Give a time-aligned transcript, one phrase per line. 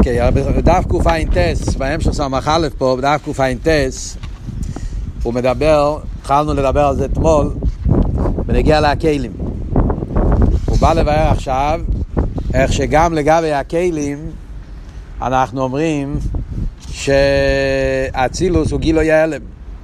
[0.00, 3.68] אוקיי, בדף קע"ט, בהמשך ס"א פה, בדף קע"ט,
[5.22, 7.50] הוא מדבר, התחלנו לדבר על זה אתמול,
[8.46, 9.32] ונגיע לכלים.
[10.66, 11.80] הוא בא לבאר עכשיו
[12.54, 14.18] איך שגם לגבי הכלים
[15.22, 16.18] אנחנו אומרים
[16.90, 19.42] שאצילוס הוא גילוי ההלם,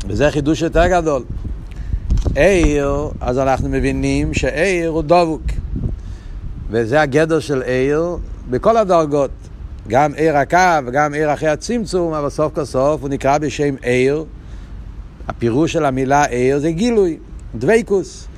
[0.09, 1.23] וזה חידוש יותר גדול.
[2.37, 5.43] עיר, אז אנחנו מבינים שעיר הוא דבוק,
[6.71, 8.17] וזה הגדר של אור
[8.51, 9.46] בכל הדרגות.
[9.89, 14.25] גם אור הקו וגם אור אחרי הצמצום, אבל סוף כל סוף הוא נקרא בשם אור.
[15.29, 17.19] הפירוש של המילה אור זה גילוי,
[17.55, 18.29] דביקות.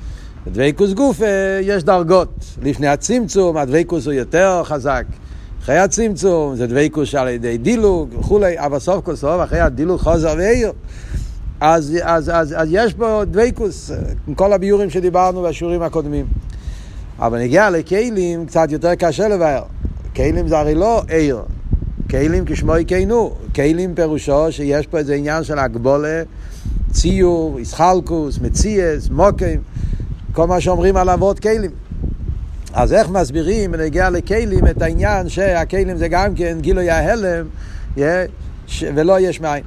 [0.47, 1.21] דביקות גופא
[1.61, 2.45] יש דרגות.
[2.61, 5.05] לפני הצמצום הדביקות הוא יותר חזק.
[5.63, 10.33] אחרי הצמצום זה דביקות על ידי דילוג וכולי, אבל סוף כל סוף אחרי הדילוג חוזר
[10.37, 10.71] ואור.
[11.59, 13.91] אז, אז, אז, אז יש פה דביקות,
[14.27, 16.25] עם כל הביורים שדיברנו בשיעורים הקודמים.
[17.19, 19.63] אבל נגיע לכלים קצת יותר קשה לבאר.
[20.15, 21.41] כלים זה הרי לא עיר,
[22.09, 26.23] כלים כשמו יקיינו, כלים פירושו שיש פה איזה עניין של הגבולה,
[26.91, 29.61] ציור, איסחלקוס, מציאס, מוקים,
[30.33, 31.71] כל מה שאומרים על אבות כלים.
[32.73, 37.45] אז איך מסבירים בנגיע לכלים את העניין שהכלים זה גם כן גילוי ההלם
[38.81, 39.63] ולא יש מאין.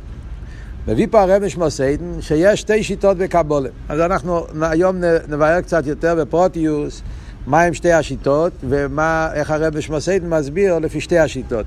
[0.89, 3.69] מביא פה הרב משמוסיידן שיש שתי שיטות בקבולה.
[3.89, 4.97] אז אנחנו היום
[5.29, 7.03] נבהר קצת יותר בפרוטיוס
[7.47, 11.67] מהם שתי השיטות, ואיך הרב שמסיידן מסביר לפי שתי השיטות.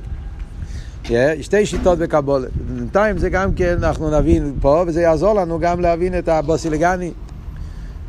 [1.42, 2.48] שתי שיטות בקבולה.
[2.68, 7.12] בינתיים זה גם כן, אנחנו נבין פה, וזה יעזור לנו גם להבין את הבוסילגני,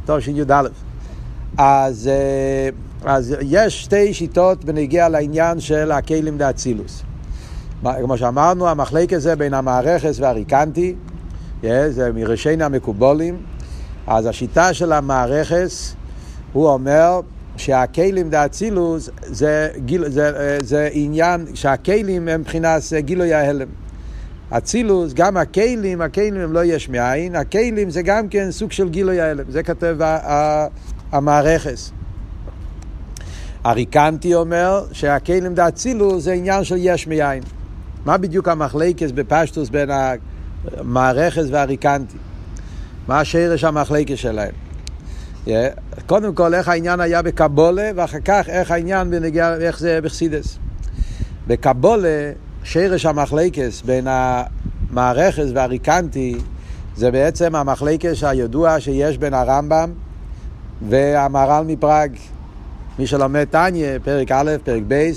[0.07, 0.69] תשי"א.
[1.59, 2.69] אז, אה,
[3.05, 7.03] אז יש שתי שיטות בנגיע לעניין של הכלים דאצילוס.
[7.83, 10.95] כמו שאמרנו, המחלקת זה בין המערכס והריקנטי,
[11.63, 13.37] זה מראשינו המקובולים.
[14.07, 15.95] אז השיטה של המערכס,
[16.53, 17.21] הוא אומר,
[17.57, 23.69] שהכלים דאצילוס זה, גיל, זה, זה עניין שהכלים הם מבחינת גילוי ההלם.
[24.51, 29.21] אצילוס, גם הכלים, הכלים הם לא יש מאין, הכלים זה גם כן סוג של גילוי
[29.21, 29.97] ההלם, זה כתב
[31.13, 31.93] המערכס.
[33.67, 37.43] אריקנטי אומר שהכלים דאצילוס זה עניין של יש מאין.
[38.05, 39.91] מה בדיוק המחלקס בפשטוס בין
[40.77, 42.17] המערכס והריקנטי?
[43.09, 44.66] מה השרש המחלקס שלהם?
[45.47, 45.51] Yeah.
[46.07, 50.59] קודם כל, איך העניין היה בקבולה, ואחר כך איך העניין בנגיע, איך זה בחסידס.
[51.47, 52.33] בקבולה,
[52.65, 56.37] שרש המחלקס בין המערכס והריקנטי,
[56.97, 59.93] זה בעצם המחלקס הידוע שיש בין הרמב"ם
[60.89, 62.17] והמהר"ל מפראג.
[62.99, 65.11] מי שלומד טניה, פרק א', פרק ב',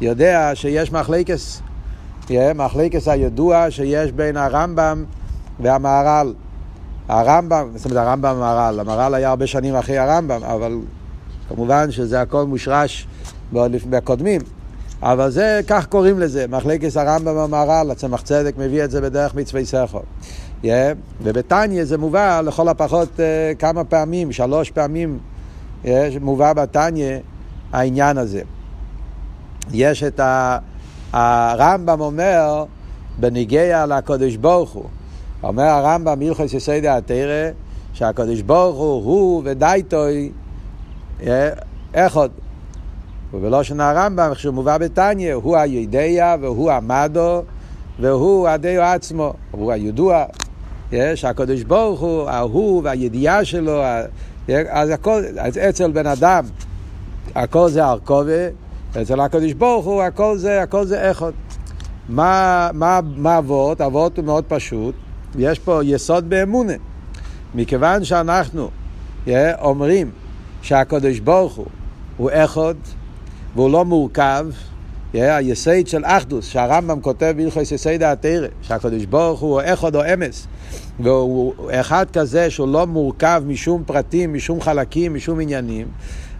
[0.00, 1.62] יודע שיש מחלקס.
[2.28, 5.04] Yeah, מחלקס הידוע שיש בין הרמב"ם
[5.60, 6.34] והמהר"ל.
[7.08, 10.78] הרמב"ם, זאת אומרת הרמב"ם המהר"ל, המהר"ל היה הרבה שנים אחרי הרמב"ם, אבל
[11.48, 13.06] כמובן שזה הכל מושרש
[13.90, 14.40] בקודמים.
[15.02, 19.66] אבל זה, כך קוראים לזה, מחלקת הרמב"ם המהר"ל, הצמח צדק מביא את זה בדרך מצווי
[19.66, 20.00] סכו.
[20.62, 20.66] Yeah,
[21.22, 25.18] ובתניא זה מובא לכל הפחות uh, כמה פעמים, שלוש פעמים
[25.84, 25.88] yeah,
[26.20, 27.18] מובא בתניא
[27.72, 28.40] העניין הזה.
[29.72, 30.58] יש את ה...
[31.12, 32.64] הרמב"ם אומר
[33.18, 34.84] בניגיע לקודש ברוך הוא.
[35.44, 37.50] אומר הרמב"ם הלכות יסודי התרא,
[37.92, 40.30] שהקדוש ברוך הוא, הוא ודייטוי,
[41.94, 42.28] אחד.
[43.32, 47.42] ובלושן הרמב"ם, איך שהוא מובא בתניא, הוא הידיע והוא המדו
[48.00, 50.24] והוא הדיו עצמו, הוא הידוע.
[51.14, 53.82] שהקדוש ברוך הוא, ההוא והידיעה שלו,
[54.68, 56.44] אז הכל, אז אצל בן אדם,
[57.34, 58.48] הכל זה ארכובה,
[59.02, 61.32] אצל הקדוש ברוך הוא, הכל זה, הכל זה אחד.
[62.08, 63.80] מה, מה, מה אבות?
[63.80, 64.94] אבות הוא מאוד פשוט.
[65.38, 66.72] יש פה יסוד באמונה.
[67.54, 68.70] מכיוון שאנחנו
[69.26, 69.30] yeah,
[69.60, 70.10] אומרים
[70.62, 71.66] שהקדוש ברוך הוא
[72.16, 72.74] הוא אחד
[73.54, 74.46] והוא לא מורכב,
[75.14, 80.46] yeah, היסד של אחדוס, שהרמב"ם כותב בהלכות יסד התרא, שהקדוש ברוך הוא אחד או אמס,
[81.00, 85.86] והוא אחד כזה שהוא לא מורכב משום פרטים, משום חלקים, משום עניינים,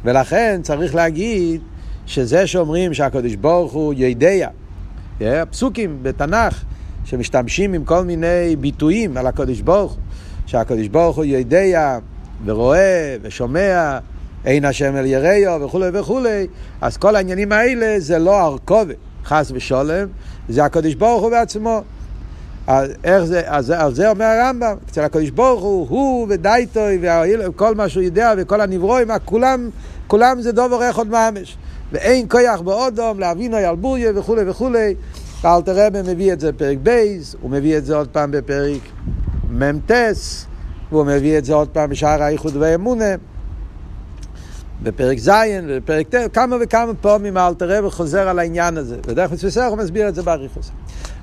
[0.05, 1.61] ולכן צריך להגיד
[2.07, 4.49] שזה שאומרים שהקדוש ברוך הוא יודע,
[5.21, 6.65] yeah, פסוקים בתנ"ך,
[7.05, 10.01] שמשתמשים עם כל מיני ביטויים על הקדוש ברוך הוא,
[10.47, 11.99] שהקדוש ברוך הוא יודע
[12.45, 13.99] ורואה ושומע,
[14.45, 16.47] אין השם לא יראה וכולי וכולי,
[16.81, 20.07] אז כל העניינים האלה זה לא הרכבה, חס ושלום,
[20.49, 21.83] זה הקדוש ברוך הוא בעצמו.
[22.67, 26.99] אז איך זה, אז על זה אומר הרמב"ם, אצל הקדוש ברוך הוא, הוא ודעתו
[27.47, 29.71] וכל מה שהוא יודע וכל הנבראים, כולם,
[30.07, 31.57] כולם זה דבר אחד ממש.
[31.93, 34.95] ואין כוח באדם להבינו על בוריו וכולי וכולי.
[35.45, 38.81] ואלטער רבי מביא את זה בפרק ב', הוא מביא את זה עוד פעם בפרק
[39.51, 39.91] מ"ט,
[40.93, 43.15] והוא מביא את זה עוד פעם בשער האיחוד והאמונה.
[44.83, 45.31] בפרק ז'
[45.63, 48.97] ובפרק ט', כמה וכמה פעמים אלתר רבי חוזר על העניין הזה.
[49.07, 50.71] ודרך מצווה הוא מסביר את זה באריכוס.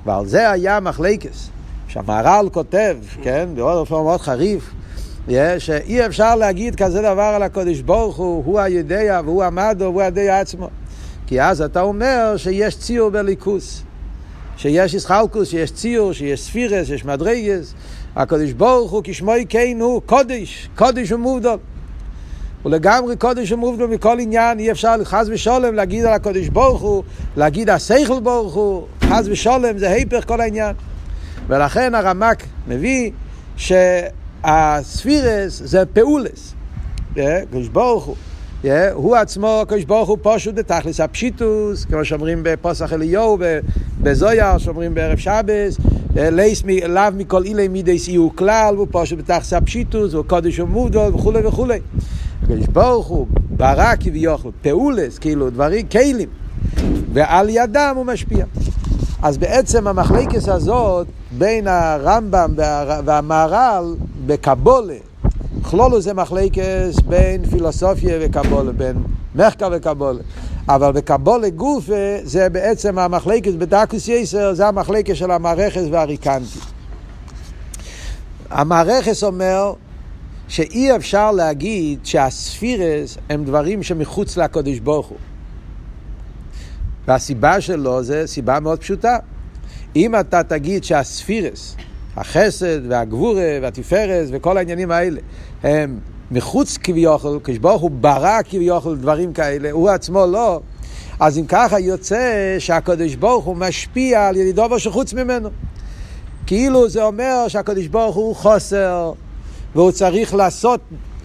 [0.06, 1.50] ועל זה היה מחלקס,
[1.88, 4.70] שהמהר"ל כותב, כן, בעוד אופן מאוד חריף,
[5.58, 10.40] שאי אפשר להגיד כזה דבר על הקודש ברוך הוא, הוא הידע והוא המדו והוא הידע
[10.40, 10.68] עצמו.
[11.26, 13.82] כי אז אתה אומר שיש ציור בליכוס,
[14.62, 17.74] שיש ישחלקוס, שיש ציור, שיש ספירס, שיש מדרגס.
[18.16, 21.56] הקודש ברוך הוא כשמוי כן הוא קודש, קודש ומובדל.
[22.62, 27.02] הוא לגמרי קודש ומובדל מכל עניין, אי אפשר חס ושולם להגיד על הקודש ברוך הוא,
[27.36, 30.74] להגיד השכל ברוך הוא, חס ושולם זה היפך כל העניין.
[31.46, 33.10] ולכן הרמק מביא
[33.56, 36.54] שהספירס זה פעולס,
[37.50, 38.16] קודש ברוך הוא.
[38.64, 43.38] Yeah, הוא עצמו, הקדוש ברוך הוא פשוט בתכלס הפשיטוס, כמו שאומרים בפוסח אליהו,
[44.00, 45.76] בזויר, שאומרים בערב שבס,
[46.14, 51.46] לייס לאו מכל אילי מידי סיור כלל, והוא פשוט בתכלס הפשיטוס, והוא קודש ומודו וכולי
[51.46, 51.78] וכולי.
[52.42, 56.28] הקדוש ברוך הוא ברא כביכול, פעולס, כאילו דברים, כלים,
[57.12, 58.44] ועל ידם הוא משפיע.
[59.22, 61.06] אז בעצם המחלקס הזאת
[61.38, 62.54] בין הרמב"ם
[63.04, 63.94] והמהר"ל
[64.26, 65.11] בקבולה
[65.62, 68.96] כלולו זה מחלקס בין פילוסופיה וקבולה, בין
[69.34, 70.20] מחקר וקבולה.
[70.68, 71.84] אבל בקבולה גוף
[72.22, 76.58] זה בעצם המחלקס בדקוס יסר, זה המחלקס של המערכס והריקנטי.
[78.50, 79.72] המערכס אומר
[80.48, 85.18] שאי אפשר להגיד שהספירס הם דברים שמחוץ לקודש ברוך הוא.
[87.08, 89.16] והסיבה שלו זה סיבה מאוד פשוטה.
[89.96, 91.76] אם אתה תגיד שהספירס
[92.16, 95.20] החסד והגבורה והתפארת וכל העניינים האלה
[95.62, 95.98] הם
[96.30, 100.60] מחוץ כביכול, כשברוך הוא ברא כביכול דברים כאלה, הוא עצמו לא,
[101.20, 105.48] אז אם ככה יוצא שהקדוש ברוך הוא משפיע על ידידו שחוץ ממנו.
[106.46, 109.12] כאילו זה אומר שהקדוש ברוך הוא חוסר,
[109.74, 110.80] והוא צריך לעשות,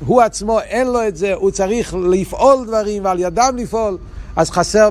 [0.05, 3.97] הוא עצמו אין לו את זה, הוא צריך לפעול דברים ועל ידם לפעול,
[4.35, 4.89] אז חסר,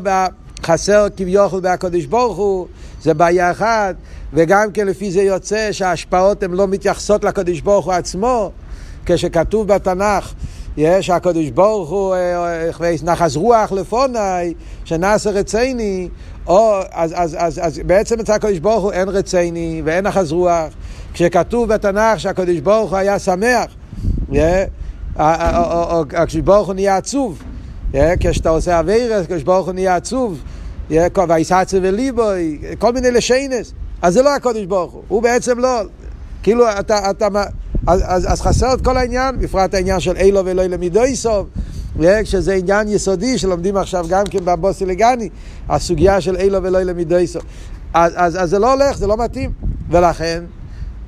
[0.63, 2.67] חסר כביכול בהקדוש ברוך הוא,
[3.07, 3.95] זה בעיה אחת.
[4.33, 8.51] וגם כן לפי זה יוצא שההשפעות הן לא מתייחסות לקדוש ברוך הוא עצמו,
[9.07, 10.33] כשכתוב בתנ"ך
[10.77, 14.55] יש הקדוש ברוך הוא, אה, אה, נחס רוח לפוני,
[14.85, 16.09] שנעשה רציני,
[16.47, 20.73] או, אז, אז, אז, אז בעצם אצל הקדוש ברוך הוא אין רציני ואין נחס רוח.
[21.13, 23.67] כשכתוב בתנ"ך שהקדוש ברוך הוא היה שמח,
[25.17, 27.43] הקדוש ברוך הוא נהיה עצוב.
[28.21, 30.43] כשאתה עושה אביירס, הקדוש ברוך הוא נהיה עצוב.
[31.29, 33.73] ויסעצה וליבוי, כל מיני לשיינס.
[34.03, 35.83] אז זה לא הקודש ברוך הוא, הוא בעצם לא,
[36.43, 37.29] כאילו אתה, אתה,
[37.87, 41.47] אז, אז, אז חסר את כל העניין, בפרט העניין של אילו ואלוהי למידוי סוף,
[42.25, 45.29] שזה עניין יסודי שלומדים עכשיו גם כן בבוסי לגני,
[45.69, 47.43] הסוגיה של אילו ואלוהי למידוי סוף.
[47.95, 49.51] אז, אז, אז זה לא הולך, זה לא מתאים.
[49.91, 50.45] ולכן,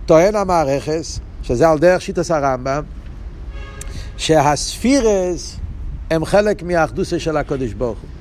[0.07, 2.83] טוען המערכס, שזה על דרך שיטס הרמב"ם,
[4.17, 5.57] שהספירס
[6.11, 8.18] הם חלק מהאחדוסה של הקודש ברוך הוא.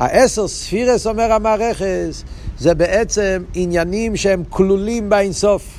[0.00, 2.24] העשר ספירס, אומר המערכס,
[2.58, 5.78] זה בעצם עניינים שהם כלולים באינסוף.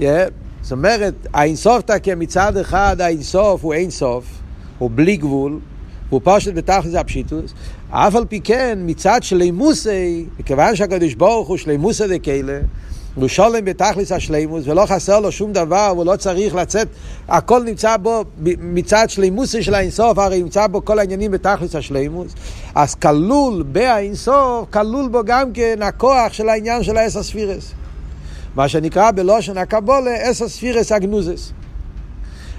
[0.00, 0.02] Yeah.
[0.62, 4.24] זאת אומרת, האינסוף תקה מצד אחד האינסוף הוא אינסוף,
[4.78, 5.60] הוא בלי גבול,
[6.10, 7.54] הוא פשוט בתכלס הפשיטוס,
[7.90, 12.58] אף על פי כן מצד שלימוסי, מכיוון שהקדוש ברוך הוא שלימוסי דקיילה,
[13.14, 16.88] הוא שולם בתכלס השלימוס ולא חסר לו שום דבר, הוא לא צריך לצאת,
[17.28, 18.24] הכל נמצא בו
[18.58, 22.32] מצד שלימוסי של האינסוף, הרי נמצא בו כל העניינים בתכלס השלימוס,
[22.74, 27.72] אז כלול באינסוף, כלול בו גם כן הכוח של העניין של העשר ספירות.
[28.54, 31.52] מה שנקרא בלשון הקבלה עשר ספירות הגנוזות.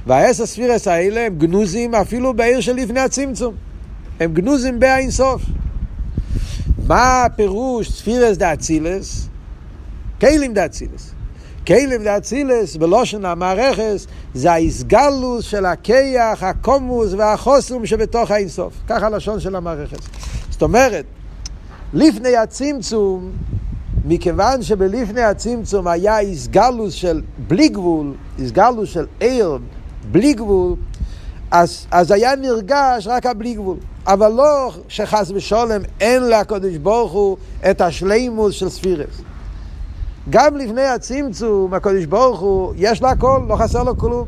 [0.08, 3.54] והעשר ספירות האלה הם גנוזים אפילו באור שלפני הצמצום.
[4.20, 5.42] הם גנוזים באינסוף.
[6.88, 9.29] מה הפירוש ספירות דאצילות?
[10.20, 11.12] כלים דאצילות.
[11.68, 18.74] כלים דאצילות בלשון המערכת זה ההתגלות של הכוח, הכמוס והחתום שבתוך האינסוף.
[18.88, 20.00] ככה הלשון של המערכת.
[20.50, 21.06] זאת אומרת,
[21.94, 23.32] לפני הצמצום,
[24.06, 29.58] מכיוון שבלפני הצמצום היה איסגלוס של בלי גבול, איסגלוס של עיר
[30.12, 30.76] בלי גבול,
[31.52, 33.78] אז, אז היה נרגש רק הבלי גבול.
[34.08, 37.38] אבל לא שחס ושולם אין לקדוש ברוך הוא
[37.70, 39.22] את השלימוס של ספירס.
[40.30, 44.26] גם לפני הצמצום, הקדוש ברוך הוא, יש לה הכל, לא חסר לו כלום.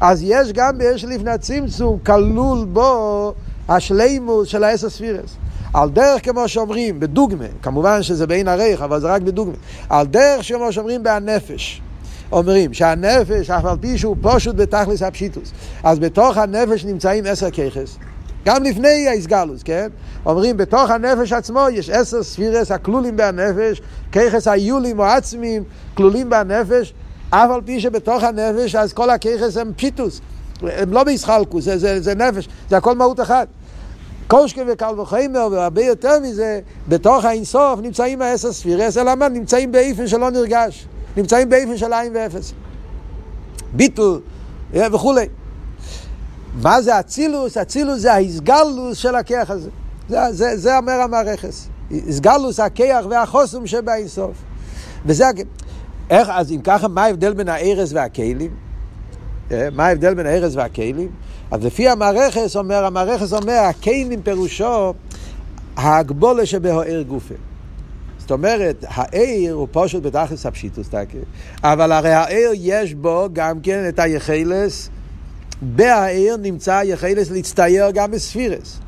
[0.00, 3.34] אז יש גם באש לפני הצמצום, כלול בו
[3.68, 5.36] השלימוס של העשר ספירס.
[5.74, 9.54] על דרך כמו שאומרים, בדוגמה, כמובן שזה בעין הריח, אבל זה רק בדוגמה,
[9.88, 11.82] על דרך כמו שאומרים בהנפש.
[12.32, 17.98] אומרים שהנפש, אף על פי שהוא פשוט בתכלס הפשיטוס, אז בתוך הנפש נמצאים עשר ככס.
[18.48, 19.88] גם לפני האיסגלוס, כן?
[20.26, 25.64] אומרים, בתוך הנפש עצמו יש עשר ספירס הכלולים בהנפש, ככס היולים או עצמים
[25.94, 26.94] כלולים בהנפש,
[27.30, 30.20] אף על פי שבתוך הנפש אז כל הככס הם פשיטוס.
[30.62, 33.48] הם לא בישחלקוס, זה, זה, זה נפש, זה הכל מהות אחת.
[34.28, 39.28] קושקה וקל וחיימר, והרבה יותר מזה, בתוך האינסוף נמצאים העשר ספירס, אלא מה?
[39.28, 40.86] נמצאים באיפן שלא נרגש.
[41.16, 42.52] נמצאים באיפן של עין ואפס.
[43.72, 44.20] ביטול
[44.74, 45.26] אה, וכולי.
[46.54, 47.56] מה זה אצילוס?
[47.56, 49.70] אצילוס זה ההסגלוס של הכיח הזה.
[50.08, 51.68] זה, זה, זה אומר המערכס.
[52.08, 54.36] הסגלוס, הכיח והחוסום שבאינסוף.
[55.06, 55.24] וזה,
[56.10, 58.50] איך, אז אם ככה, מה ההבדל בין הארז והכלים?
[59.52, 61.08] אה, מה ההבדל בין הארז והכלים?
[61.50, 64.94] אז לפי המערכס אומר, המערכס אומר, הכלים פירושו
[65.76, 67.34] ההגבולה שבהוער גופה.
[68.18, 70.88] זאת אומרת, העיר הוא פשוט בתכלס הפשיטוס,
[71.62, 74.90] אבל הרי העיר יש בו גם כן את היחלס,
[75.62, 78.78] בהעיר נמצא היחלס להצטייר גם בספירס.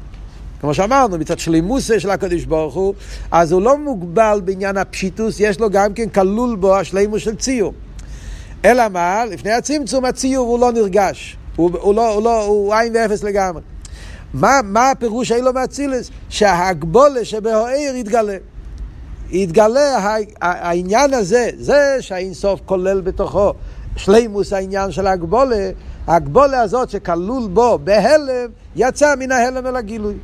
[0.60, 2.94] כמו שאמרנו, מצד שלימוסה של הקדוש ברוך הוא,
[3.30, 7.72] אז הוא לא מוגבל בעניין הפשיטוס, יש לו גם כן כלול בו השלימוס של ציור.
[8.64, 9.24] אלא מה?
[9.24, 11.36] לפני הצמצום הציור הוא לא נרגש.
[11.56, 13.62] הוא, הוא, לא, הוא, לא, הוא עין ואפס לגמרי.
[14.34, 16.10] מה, מה הפירוש האילו מאצילס?
[16.28, 18.36] שההגבולה שבהוער יתגלה.
[19.30, 23.52] יתגלה העניין הזה, זה שהאינסוף כולל בתוכו
[23.96, 25.70] שלימוס העניין של ההגבולה,
[26.10, 30.14] ההגבולה הזאת שכלול בו בהלם, יצא מן ההעלם אל הגילוי.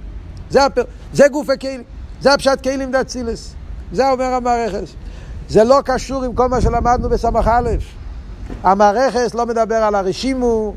[0.51, 0.83] זה, הפר...
[1.13, 1.83] זה גוף הכלים,
[2.21, 3.55] זה הפשט כלים דאצילות.
[3.93, 4.85] זה אומר המערכת.
[5.49, 7.71] זה לא קשור עם כל מה שלמדנו בסמך א'.
[8.63, 10.75] המערכת לא מדבר על הרשימו,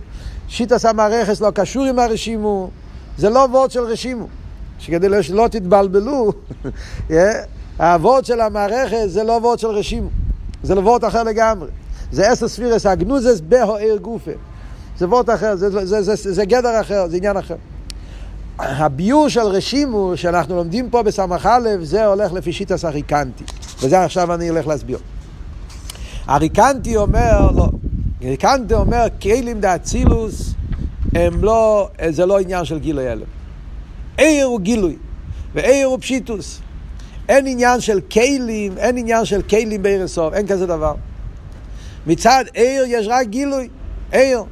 [0.48, 2.70] שיטת המערכת לא קשור עם הרשימו,
[3.18, 4.28] זה לא וואָרט של רשימו.
[4.80, 6.32] שכדי שלא תתבלבלו,
[7.80, 10.10] ה וואָרט של המערכת זה לא וואָרט של רשימו,
[10.64, 11.70] זה לא וואָרט אחר לגמרי.
[12.12, 14.32] זה עשר ספירות הגנוזות במאור גופא.
[15.00, 17.56] זה וורד אחר, זה, זה, זה, זה, זה גדר אחר, זה עניין אחר.
[18.60, 23.44] הביור של רשימו שאנחנו לומדים פה בסמך א', זה הולך לפי שיטס הריקנטי.
[23.82, 24.98] וזה עכשיו אני הולך להסביר.
[26.26, 27.68] הריקנטי אומר, לא,
[28.22, 30.54] ריקנטי אומר, כלים דאצילוס
[31.16, 33.28] הם לא, זה לא עניין של גילוי הלם.
[34.18, 34.96] עיר הוא גילוי,
[35.56, 36.62] ועיר הוא פשיטוס.
[37.30, 40.96] אין עניין של כלים, אין עניין של כלים בעיר הסוף, אין כזה דבר.
[42.08, 43.70] מצד עיר יש רק גילוי,
[44.12, 44.44] עיר.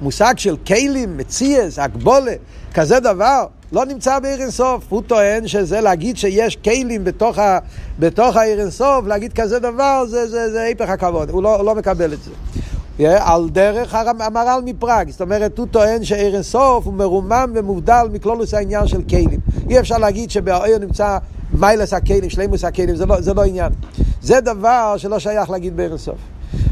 [0.00, 2.32] מושג של כלים, מציאס, הגבולה,
[2.74, 4.84] כזה דבר, לא נמצא בעיר אינסוף.
[4.88, 7.58] הוא טוען שזה להגיד שיש כלים בתוך, ה,
[7.98, 12.12] בתוך העיר אינסוף, להגיד כזה דבר, זה, זה, זה היפך הכבוד, הוא לא, לא מקבל
[12.12, 12.30] את זה.
[12.98, 18.54] Yeah, על דרך המהר"ל מפראג, זאת אומרת, הוא טוען שעיר אינסוף הוא מרומם ומובדל מכלולוס
[18.54, 19.40] העניין של כלים.
[19.70, 21.18] אי אפשר להגיד שבעיר נמצא
[21.52, 23.72] מיילס הכלים, שלימוס הכלים, זה לא, זה לא עניין.
[24.22, 26.18] זה דבר שלא שייך להגיד בעיר אינסוף.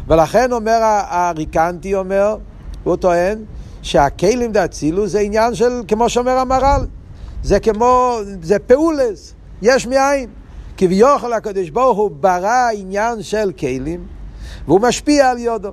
[0.08, 0.78] ולכן אומר
[1.08, 2.36] הריקנטי, אומר,
[2.84, 3.44] הוא טוען
[3.82, 6.86] שהכלים דאצילו זה עניין של, כמו שאומר המהר"ל,
[7.42, 10.28] זה כמו, זה פעולס, יש מאין.
[10.76, 14.06] כביכול הקדוש ברוך הוא ברא עניין של כלים,
[14.66, 15.72] והוא משפיע על יודו.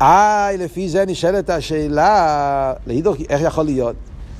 [0.00, 3.96] איי, לפי זה נשאלת השאלה, להידור, איך יכול להיות?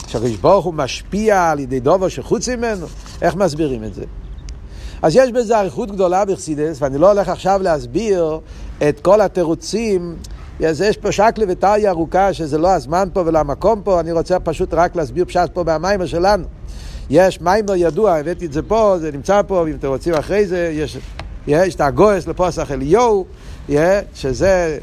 [0.06, 2.86] שהקדוש ברוך הוא משפיע על ידי דובר שחוץ ממנו?
[3.22, 4.04] איך מסבירים את זה?
[5.02, 8.40] אז יש בזה אריכות גדולה בחסידס, ואני לא הולך עכשיו להסביר
[8.88, 10.16] את כל התירוצים
[10.64, 14.38] אז יש פה שקלה וטריה ארוכה, שזה לא הזמן פה ולא המקום פה, אני רוצה
[14.40, 16.44] פשוט רק להסביר פשט פה מהמיימר שלנו.
[17.10, 20.70] יש מיימר ידוע, הבאתי את זה פה, זה נמצא פה, ואם אתם רוצים אחרי זה,
[20.72, 20.98] יש,
[21.46, 23.24] יש את הגויס לפוסח אליהו,
[24.14, 24.78] שזה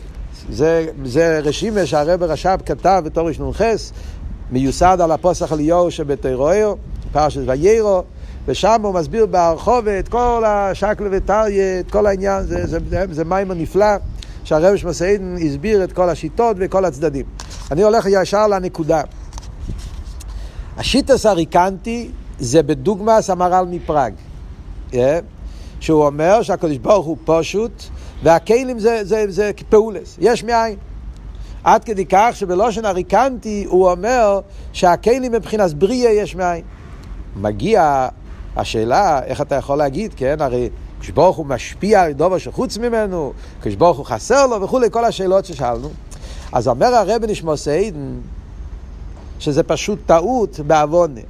[0.49, 3.61] זה, זה רשימה שהרב רש"ב כתב בתור נ"ח,
[4.51, 6.73] מיוסד על הפוסח אליהו שבתירואיו,
[7.11, 8.03] פרשת ויירו,
[8.45, 13.25] ושם הוא מסביר בהרחוב את כל השקלה וטריה, את כל העניין, זה, זה, זה, זה
[13.25, 13.95] מיימר נפלא.
[14.43, 17.25] שהרב שמסעידן הסביר את כל השיטות וכל הצדדים.
[17.71, 19.01] אני הולך ישר לנקודה.
[20.77, 22.09] השיטס הריקנטי
[22.39, 24.13] זה בדוגמאס המהר"ל מפראג.
[24.91, 24.95] Yeah.
[25.79, 27.83] שהוא אומר שהקדוש ברוך הוא פשוט,
[28.23, 30.75] והכלים זה, זה, זה פעולס, יש מאין.
[31.63, 34.39] עד כדי כך שבלושן הריקנטי הוא אומר
[34.73, 36.63] שהכלים מבחינת בריאה יש מאין.
[37.35, 38.07] מגיע
[38.55, 40.35] השאלה, איך אתה יכול להגיד, כן?
[40.39, 40.69] הרי
[41.03, 45.89] כשברוך הוא משפיע על דובר שחוץ ממנו, כשברוך הוא חסר לו וכולי, כל השאלות ששאלנו.
[46.51, 48.13] אז אומר הרב נשמע סיידן,
[49.39, 51.21] שזה פשוט טעות בעוונה.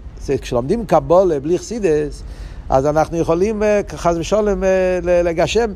[0.42, 2.24] כשלומדים קבולה בלי חסידס,
[2.70, 5.72] אז אנחנו יכולים אה, חס ושלום אה, לגשם.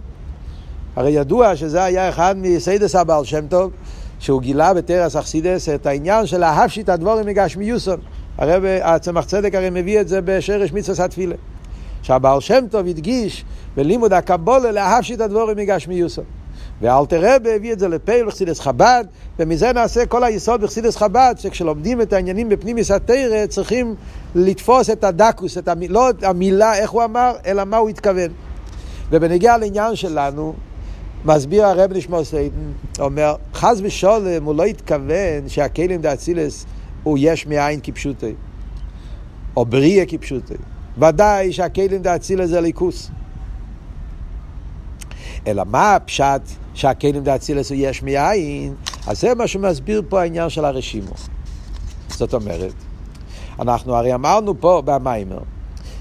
[0.95, 3.71] הרי ידוע שזה היה אחד מסיידס הבעל שם טוב,
[4.19, 7.99] שהוא גילה בתרס אכסידס את העניין של להפשיט הדבורים מגשמיוסון.
[8.37, 11.35] הרב הצמח צדק הרי מביא את זה בשרש מצווה התפילה.
[12.07, 13.45] שהבעל שם טוב הדגיש
[13.75, 16.21] בלימוד הקבולה להפשיט הדבורים מגשמיוסו.
[16.81, 19.05] ואלתר רבי הביא את זה לפייל בחסידס חב"ד,
[19.39, 23.95] ומזה נעשה כל היסוד בחסידס חב"ד, שכשלומדים את העניינים בפנימיס התרא, צריכים
[24.35, 28.31] לתפוס את הדקוס, את המיל, לא את המילה, איך הוא אמר, אלא מה הוא התכוון.
[29.09, 30.53] ובנגיע לעניין שלנו,
[31.25, 36.65] מסביר הרב נשמור סיידן, אומר, חס ושולם הוא לא התכוון שהכלים דאצילס
[37.03, 38.33] הוא יש מאין כפשוטי,
[39.57, 40.55] או בריאה כפשוטי.
[40.99, 43.09] ודאי שהכלים דאצילס זה ליכוס.
[45.47, 46.41] אלא מה הפשט
[46.73, 48.75] שהכלים דאצילס הוא יש מאין?
[49.07, 51.13] אז זה מה שמסביר פה העניין של הרשימו.
[52.09, 52.73] זאת אומרת,
[53.59, 55.39] אנחנו הרי אמרנו פה במיימר,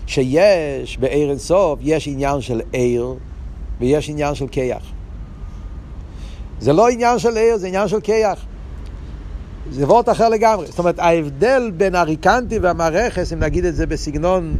[0.07, 3.15] שיש בעיר אינסוף, יש עניין של עיר
[3.81, 4.83] ויש עניין של כיח.
[6.61, 8.47] זה לא עניין של עיר, זה עניין של כיח.
[9.71, 10.67] זה וורט אחר לגמרי.
[10.67, 14.57] זאת אומרת, ההבדל בין הריקנטי והמערכס, אם נגיד את זה בסגנון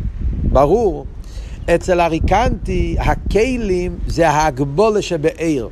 [0.57, 1.07] ברור,
[1.75, 5.69] אצל הריקנטי, הכלים זה ההגבולה שבעיר.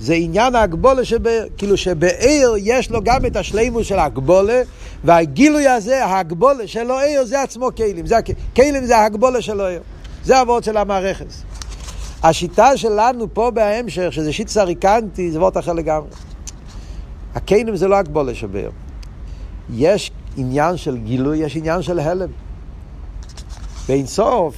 [0.00, 4.62] זה עניין ההגבולה שבעיר, כאילו שבעיר יש לו גם את השלימוס של ההגבולה,
[5.04, 8.06] והגילוי הזה, ההגבולה שלו עיר, זה עצמו כלים.
[8.06, 8.16] זה,
[8.56, 9.82] כלים זה ההגבולה שלו עיר.
[10.24, 11.26] זה הוורד של המערכת.
[12.22, 16.08] השיטה שלנו פה בהמשך, שזה שיט סריקנטי, זה וורד אחר לגמרי.
[17.34, 18.70] הכלים זה לא הגבולה שבעיר.
[19.74, 22.45] יש עניין של גילוי, יש עניין של הלם.
[23.88, 24.54] באין סוף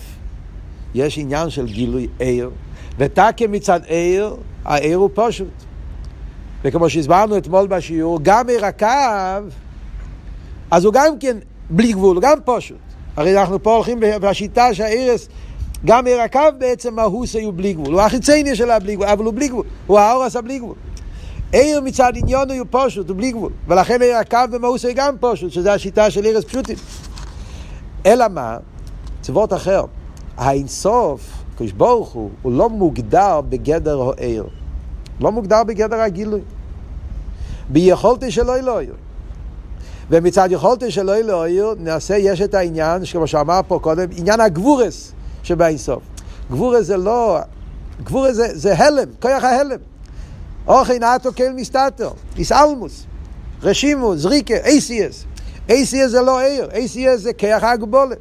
[0.94, 2.50] יש עניין של גילוי עיר,
[2.98, 5.48] ותקה מצד עיר, העיר הוא פשוט.
[6.64, 8.86] וכמו שהסברנו אתמול בשיעור, גם עיר הקו,
[10.70, 11.36] אז הוא גם כן
[11.70, 12.78] בלי גבול, הוא גם פשוט.
[13.16, 15.28] הרי אנחנו פה הולכים בשיטה שהעירס,
[15.84, 17.92] גם עיר הקו בעצם מהוס הוא בלי גבול.
[17.92, 19.64] הוא החיצייני שלה בלי גבול, אבל הוא בלי גבול.
[19.86, 20.74] הוא האורס הבלי גבול.
[21.52, 23.52] עיר מצד עניון הוא פשוט, הוא בלי גבול.
[23.68, 26.76] ולכן עיר הקו במהוס הוא גם פשוט, שזה השיטה של עירס פשוטים.
[28.06, 28.56] אלא מה?
[29.28, 29.84] צוות אחר.
[30.36, 31.20] האינסוף,
[31.56, 34.46] קדוש ברוך הוא, הוא לא מוגדר בגדר העיר.
[35.20, 36.40] לא מוגדר בגדר הגילוי.
[37.68, 38.94] ביכולתי שלא אלוהיר.
[40.10, 46.02] ומצד יכולתי שלא אלוהיר, נעשה, יש את העניין, כמו שאמר פה קודם, עניין הגבורס שבאינסוף.
[46.50, 47.38] גבורס זה לא,
[48.04, 49.78] גבורס זה, זה הלם, כוח ההלם.
[50.66, 53.04] אוכי נאטו קל מסתתר, איסאלמוס,
[53.62, 55.24] רשימו, זריקה, אייסיאס.
[55.68, 58.18] אייסיאס זה לא עיר, אייסיאס זה כוח ההגבולת.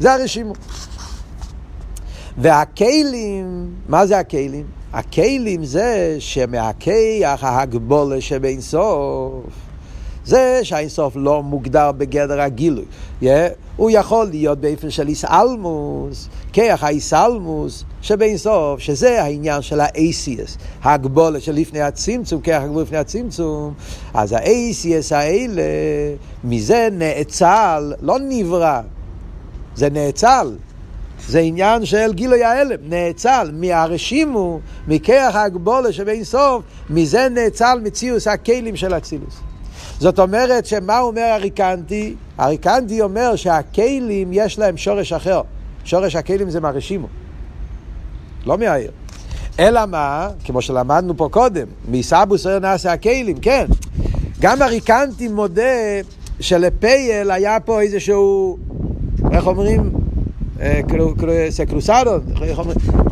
[0.00, 0.52] זה הרשימו.
[2.38, 4.66] והכלים, מה זה הכלים?
[4.92, 9.44] הכלים זה שמהכיח ההגבולה שבין סוף.
[10.24, 12.84] זה שהאינסוף לא מוגדר בגדר הגילוי.
[13.22, 13.26] Yeah,
[13.76, 21.80] הוא יכול להיות באופן של איסאלמוס, כיח האיסאלמוס שבאינסוף, שזה העניין של האייסיאס, ההגבולה לפני
[21.80, 23.74] הצמצום, כיח הגבולה לפני הצמצום,
[24.14, 25.62] אז האייסיאס האלה,
[26.44, 28.80] מזה נאצל, לא נברא,
[29.76, 30.56] זה נאצל.
[31.28, 38.76] זה עניין של גילוי ההלם, נאצל, מהרשימו, מכיח ההגבולה שבין סוף, מזה נאצל מציאוס הכלים
[38.76, 39.34] של אצילוס.
[39.98, 42.14] זאת אומרת, שמה אומר הריקנטי?
[42.38, 45.40] הריקנטי אומר שהכלים יש להם שורש אחר.
[45.84, 47.06] שורש הכלים זה מהרשימו,
[48.46, 48.90] לא מהעיר.
[49.58, 53.66] אלא מה, כמו שלמדנו פה קודם, מסבוס אוהר נעשה הכלים, כן.
[54.40, 55.62] גם הריקנטי מודה
[56.40, 58.58] שלפייל היה פה איזשהו,
[59.32, 59.90] איך אומרים?
[61.50, 62.24] סקרוסדון,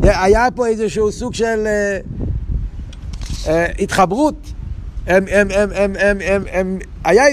[0.03, 1.67] היה פה איזשהו סוג של
[3.79, 4.35] התחברות.
[5.07, 7.23] הם, הם, הם, הם, הם, הם, הם, היה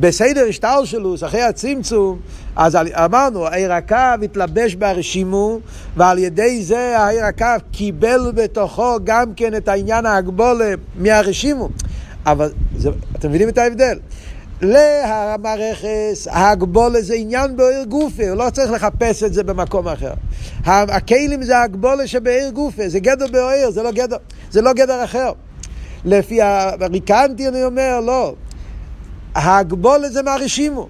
[0.00, 2.18] בסדר השטלשלוס, אחרי הצמצום,
[2.56, 5.58] אז אמרנו, העיר הקו התלבש ברשימו,
[5.96, 11.68] ועל ידי זה העיר הקו קיבל בתוכו גם כן את העניין ההגבולה מהרשימו.
[12.26, 13.98] אבל זה, אתם מבינים את ההבדל?
[14.62, 20.12] להמרכס, ההגבולה זה עניין בעיר גופה, הוא לא צריך לחפש את זה במקום אחר.
[20.66, 24.16] הכלים זה ההגבולה שבעיר גופה, זה גדר בעיר, זה לא גדר,
[24.50, 25.32] זה לא גדר אחר.
[26.04, 28.34] לפי הריקנטי אני אומר, לא.
[29.34, 30.88] ההגבולה זה מהרשימו.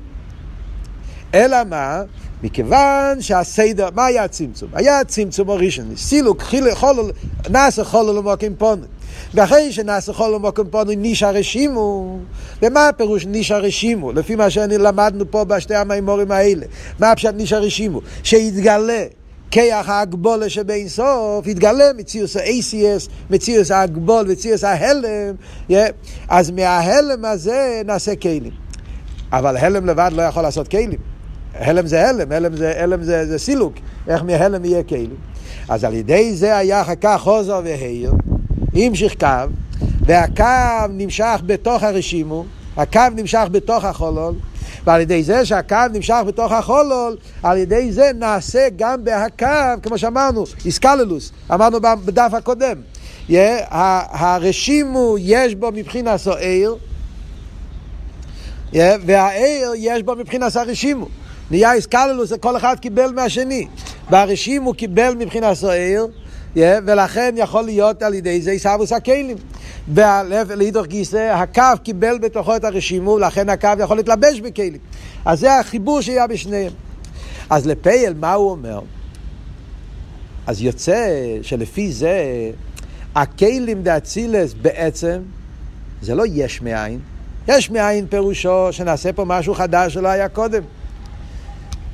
[1.34, 2.02] אלא מה?
[2.42, 4.68] מכיוון שהסדר, מה היה הצמצום?
[4.72, 7.10] היה הצמצום הראשון, סילוק, חיל, חולל,
[7.50, 8.86] נעשה חולל למוקים פונו.
[9.34, 12.18] ואחרי שנעשה חולל למוקים פונו ניש הרשימו,
[12.62, 14.12] ומה הפירוש ניש הרשימו?
[14.12, 16.66] לפי מה שלמדנו פה בשתי המימורים האלה.
[16.98, 18.00] מה הפשט ניש הרשימו?
[18.22, 19.04] שיתגלה
[19.50, 25.34] כיח ההגבולה שבין סוף, יתגלה מציוס ה-ACS, מציוס ההגבול, מציוס ההלם,
[25.70, 25.74] yeah.
[26.28, 28.50] אז מההלם הזה נעשה כלים.
[29.32, 31.00] אבל הלם לבד לא יכול לעשות כלים.
[31.54, 33.74] הלם זה הלם, הלם זה, הלם זה, זה סילוק,
[34.08, 35.16] איך מהלם יהיה כלים.
[35.68, 38.12] אז על ידי זה היה אחר כך חוזר והעיר,
[38.74, 39.26] המשיך קו,
[40.00, 40.44] והקו
[40.90, 42.44] נמשך בתוך הרשימו,
[42.76, 44.34] הקו נמשך בתוך החולול,
[44.84, 50.44] ועל ידי זה שהקו נמשך בתוך החולול, על ידי זה נעשה גם בהקו, כמו שאמרנו,
[50.64, 52.76] איסקללוס, אמרנו בדף הקודם.
[53.28, 53.32] Yeah,
[54.10, 56.76] הרשימו יש בו מבחינת העיר,
[58.72, 61.08] yeah, והעיר יש בו מבחינת הרשימו.
[61.50, 63.66] נהיה איסקללוס, כל אחד קיבל מהשני.
[64.10, 66.06] והרשימו קיבל מבחינת העיר,
[66.56, 69.36] ולכן יכול להיות על ידי זה עיסאוווס הכלים.
[69.88, 74.78] ולהידוך גיסא, הקו קיבל בתוכו את הרשימו, ולכן הקו יכול להתלבש בכלים.
[75.24, 76.72] אז זה החיבור שהיה בשניהם.
[77.50, 78.80] אז לפייל, מה הוא אומר?
[80.46, 81.08] אז יוצא
[81.42, 82.24] שלפי זה,
[83.14, 85.22] הכלים דאצילס בעצם,
[86.02, 86.98] זה לא יש מאין.
[87.48, 90.62] יש מאין פירושו שנעשה פה משהו חדש שלא היה קודם.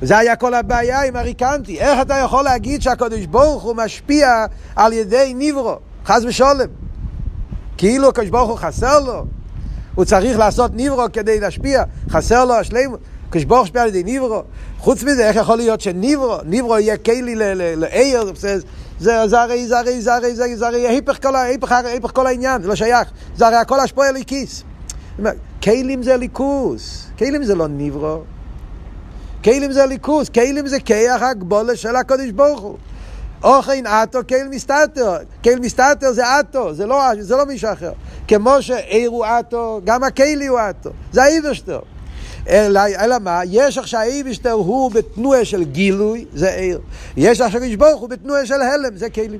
[0.01, 1.79] וזה היה כל הבעיה עם הריקנטי.
[1.79, 6.67] איך אתה יכול להגיד שהקדוש ברוך הוא משפיע על ידי ניברו, חס ושולם?
[7.77, 9.25] כאילו הקדוש ברוך הוא חסר לו,
[9.95, 12.99] הוא צריך לעשות ניברו כדי להשפיע, חסר לו השלימות.
[13.29, 14.43] הקדוש ברוך הוא משפיע על ידי ניברו.
[14.79, 17.35] חוץ מזה, איך יכול להיות שניברו, ניברו יהיה כלי
[17.75, 18.59] לעיר, זה,
[18.99, 22.67] זה הרי, זה הרי, זה הרי, זה הרי ההיפך כל, ההיפך, ההיפך כל העניין, זה
[22.67, 23.09] לא שייך.
[23.35, 24.63] זה הרי הכל השפוע אליקיס.
[25.63, 28.21] כלים זה ליכוס, כלים זה לא ניברו.
[29.43, 32.77] כלים זה ליכוס, כלים זה כיח הגבולה של הקדוש ברוך הוא.
[33.43, 37.91] אוכן אטו קייל מסתתר, קייל מסתתר זה אטו, זה לא, זה לא מישהו אחר.
[38.27, 41.79] כמו שעיר הוא אטו, גם הקיילי הוא אטו, זה האיברשטר.
[42.49, 43.41] אלא, אלא מה?
[43.45, 46.79] יש עכשיו האיברשטר הוא בתנועה של גילוי, זה עיר.
[47.17, 49.39] יש עכשיו איש ברוך הוא בתנועה של הלם, זה כלים.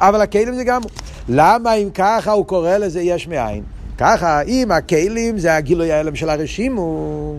[0.00, 0.80] אבל הכלים זה גם...
[1.28, 3.62] למה אם ככה הוא קורא לזה יש מאין?
[3.98, 7.34] ככה, אם הכלים זה הגילוי ההלם של הרשימו,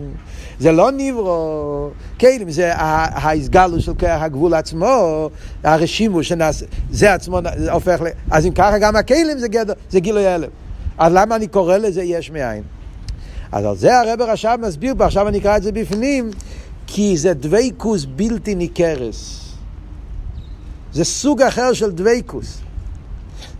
[0.60, 5.30] זה לא ניברו, כלים זה ההסגלו של כוח הגבול עצמו,
[5.64, 8.06] הרשימו שנעשה, זה עצמו הופך ל...
[8.30, 10.48] אז אם ככה גם הכלים זה, גדר, זה גילוי ההלם.
[10.98, 12.62] אז למה אני קורא לזה יש מאין?
[13.52, 16.30] אז על זה הרב עכשיו מסביר פה, עכשיו אני אקרא את זה בפנים,
[16.86, 19.40] כי זה דבייקוס בלתי ניכרס.
[20.92, 22.58] זה סוג אחר של דביקות.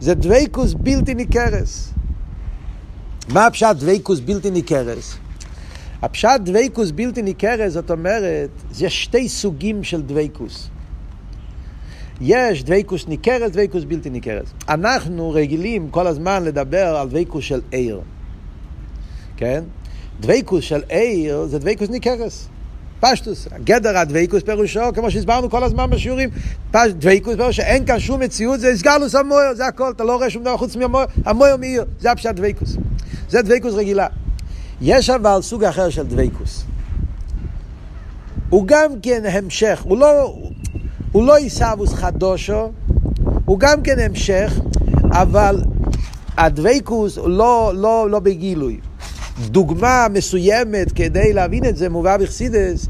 [0.00, 1.88] זה דביקות בלתי ניכרת.
[3.28, 5.19] מה הפשט דביקות בלתי ניכרת?
[6.02, 10.68] הפשט דביקות בלתי ניכרת, זאת אומרת, יש שתי סוגים של דביקות.
[12.20, 14.48] יש דביקות ניכרת, דביקות בלתי ניכרת.
[14.68, 18.00] אנחנו רגילים כל הזמן לדבר על דביקות של אור.
[19.36, 19.64] כן?
[20.20, 22.48] דביקות של אור זה דביקות ניכרת.
[23.00, 26.30] פשטות, גדר הדביקות פירושו, כמו שהסברנו כל הזמן בשיעורים,
[26.70, 30.30] פש, דביקות פירושו שאין כאן שום מציאות, זה התגלות המאור, זה הכל, אתה לא רואה
[30.30, 32.76] שום דבר חוץ מהמאור, המאור מאיר, זה הפשט דביקות.
[33.28, 34.06] זה דביקות רגילה.
[34.80, 36.64] יש אבל סוג אחר של דביקות.
[38.50, 40.36] הוא גם כן המשך, הוא לא,
[41.12, 42.70] הוא לא התהוות חדשה,
[43.44, 44.60] הוא גם כן המשך,
[45.10, 45.62] אבל
[46.36, 48.80] הדביקות לא, לא, לא בגילוי.
[49.46, 52.86] דוגמה מסוימת כדי להבין את זה מובא בחסידס,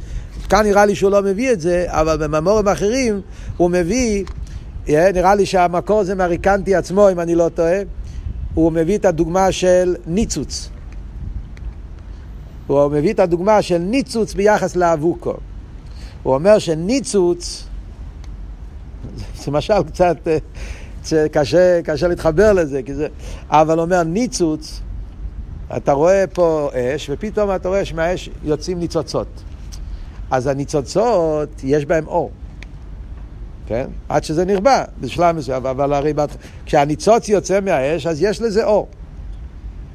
[0.48, 3.20] כאן נראה לי שהוא לא מביא את זה, אבל בממורים אחרים
[3.56, 4.24] הוא מביא,
[4.88, 7.78] אה, נראה לי שהמקור זה מהריקנטי עצמו, אם אני לא טועה,
[8.54, 10.70] הוא מביא את הדוגמה של ניצוץ.
[12.70, 15.34] הוא מביא את הדוגמה של ניצוץ ביחס לאבוקו.
[16.22, 17.64] הוא אומר שניצוץ,
[19.34, 23.08] זה משל קצת אה, קשה, קשה להתחבר לזה, זה,
[23.48, 24.80] אבל הוא אומר ניצוץ,
[25.76, 29.28] אתה רואה פה אש, ופתאום אתה רואה שמהאש יוצאים ניצוצות.
[30.30, 32.30] אז הניצוצות, יש בהם אור.
[33.66, 33.86] כן?
[34.08, 36.12] עד שזה נכבה בשלב מסוים, אבל הרי
[36.66, 38.88] כשהניצוץ יוצא מהאש, אז יש לזה אור.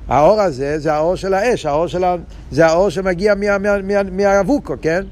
[0.07, 2.15] האור הזה זה האור של האש, האור של ה...
[2.51, 3.33] זה האור שמגיע
[4.11, 5.03] מהאבוקו, כן?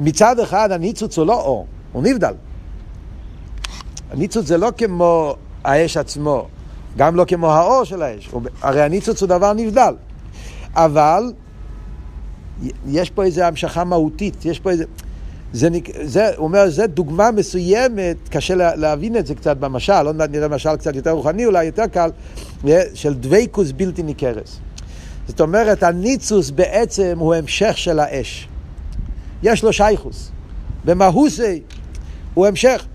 [0.00, 2.34] מצד אחד הניצוץ הוא לא אור, הוא נבדל.
[4.10, 6.48] הניצוץ זה לא כמו האש עצמו,
[6.96, 8.30] גם לא כמו האור של האש.
[8.62, 9.94] הרי הניצוץ הוא דבר נבדל.
[10.74, 11.32] אבל
[12.86, 14.84] יש פה איזו המשכה מהותית, יש פה איזה...
[15.52, 15.68] זה,
[16.02, 20.30] זה, הוא אומר, זו דוגמה מסוימת, קשה לה, להבין את זה קצת במשל, עוד מעט
[20.30, 22.10] נראה משל קצת יותר רוחני, אולי יותר קל,
[22.94, 24.58] של דבייקוס בלתי ניכרס.
[25.28, 28.48] זאת אומרת, הניצוס בעצם הוא המשך של האש.
[29.42, 30.30] יש לו שייכוס.
[30.84, 31.62] במהוסי
[32.34, 32.86] הוא המשך.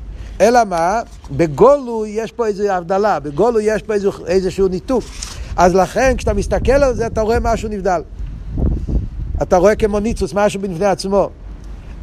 [0.42, 1.02] אלא מה?
[1.32, 5.04] בגולו יש פה איזו הבדלה, בגולו יש פה איזו, איזשהו ניתוק.
[5.56, 8.02] אז לכן, כשאתה מסתכל על זה, אתה רואה משהו נבדל.
[9.42, 11.30] אתה רואה כמו ניצוס, משהו בפני עצמו.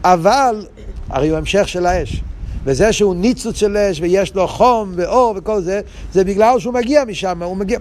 [0.04, 0.66] אבל,
[1.08, 2.22] הרי הוא המשך של האש.
[2.64, 5.80] וזה שהוא ניצוץ של אש ויש לו חום ואור וכל זה,
[6.12, 7.78] זה בגלל שהוא מגיע משם, הוא מגיע...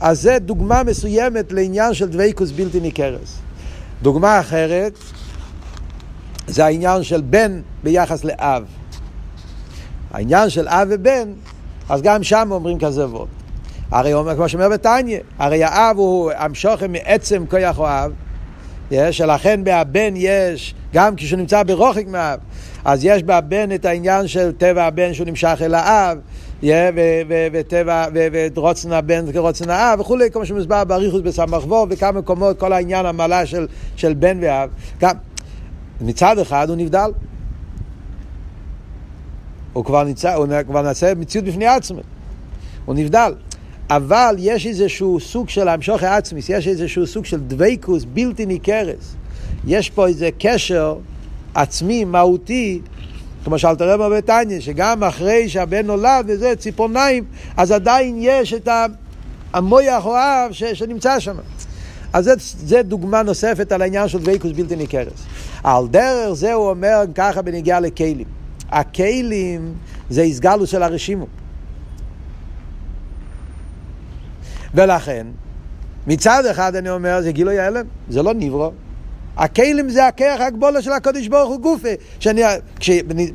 [0.00, 3.38] אז זה דוגמה מסוימת לעניין של דבייקוס בלתי ניכרס.
[4.02, 4.98] דוגמה אחרת,
[6.46, 8.64] זה העניין של בן ביחס לאב.
[10.10, 11.28] העניין של אב ובן,
[11.88, 13.28] אז גם שם אומרים כזה וורד.
[13.90, 18.12] הרי הוא אומר, כמו שאומר בתניא, הרי האב הוא המשוכם מעצם כוח אוהב,
[19.10, 22.38] שלכן בהבן יש, גם כשהוא נמצא ברוחק מהאב,
[22.84, 26.18] אז יש בהבן את העניין של טבע הבן שהוא נמשך אל האב,
[27.52, 28.06] וטבע,
[28.54, 33.66] ורוצן הבן כרוצן האב וכולי, כמו שמוסבר באריכוס בסמ"ך וכמה מקומות, כל העניין המעלה של,
[33.96, 34.70] של בן ואב.
[35.00, 35.14] גם,
[36.00, 37.10] מצד אחד הוא נבדל.
[39.72, 42.00] הוא כבר נמצא, הוא כבר נעשה מציאות בפני עצמו.
[42.84, 43.34] הוא נבדל.
[43.90, 49.04] אבל יש איזשהו סוג של המשוך העצמיס, יש איזשהו סוג של דבייקוס בלתי ניכרת.
[49.66, 50.96] יש פה איזה קשר
[51.54, 52.80] עצמי, מהותי,
[53.44, 57.24] כמו שאלת רב בביתניה, שגם אחרי שהבן נולד וזה, ציפורניים,
[57.56, 58.68] אז עדיין יש את
[59.52, 61.36] המויח או האב שנמצא שם.
[62.12, 65.12] אז זה, זה דוגמה נוספת על העניין של דבייקוס בלתי ניכרת.
[65.64, 68.26] על דרך זה הוא אומר ככה בנגיעה לכלים.
[68.70, 69.74] הכלים
[70.10, 71.26] זה הסגלוס של הרשימו.
[74.74, 75.26] ולכן,
[76.06, 78.72] מצד אחד אני אומר, זה גילוי ההלם, זה לא נברו.
[79.36, 81.88] הכלים זה הכרך הגבולה של הקודש ברוך הוא גופה.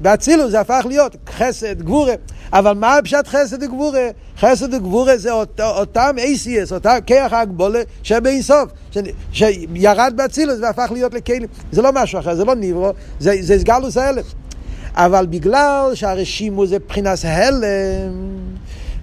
[0.01, 2.13] באצילוס זה הפך להיות חסד, גבורה.
[2.53, 4.07] אבל מה פשט חסד וגבורה?
[4.37, 8.69] חסד וגבורה זה אות, אותם אייסיאס, אותם כרך הגבולה שבאינסוף.
[9.31, 11.47] שירד באצילוס והפך להיות לכלים.
[11.71, 14.23] זה לא משהו אחר, זה לא נברו, זה, זה סגלוס ההלם.
[14.93, 18.11] אבל בגלל שהרשימו זה מבחינת הלם,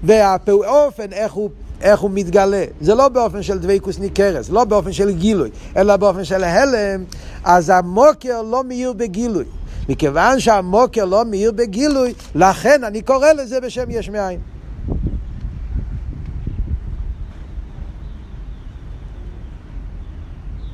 [0.03, 2.64] והאופן איך הוא איך הוא מתגלה.
[2.80, 7.04] זה לא באופן של דבקוס ניכרס, לא באופן של גילוי, אלא באופן של הלם,
[7.44, 9.44] אז המוקר לא מאיר בגילוי.
[9.88, 14.40] מכיוון שהמוקר לא מאיר בגילוי, לכן אני קורא לזה בשם יש מאין.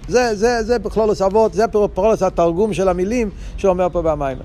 [0.09, 4.39] זה, זה, זה בכלולוס אבות, זה פרולוס התרגום של המילים שאומר פה במים.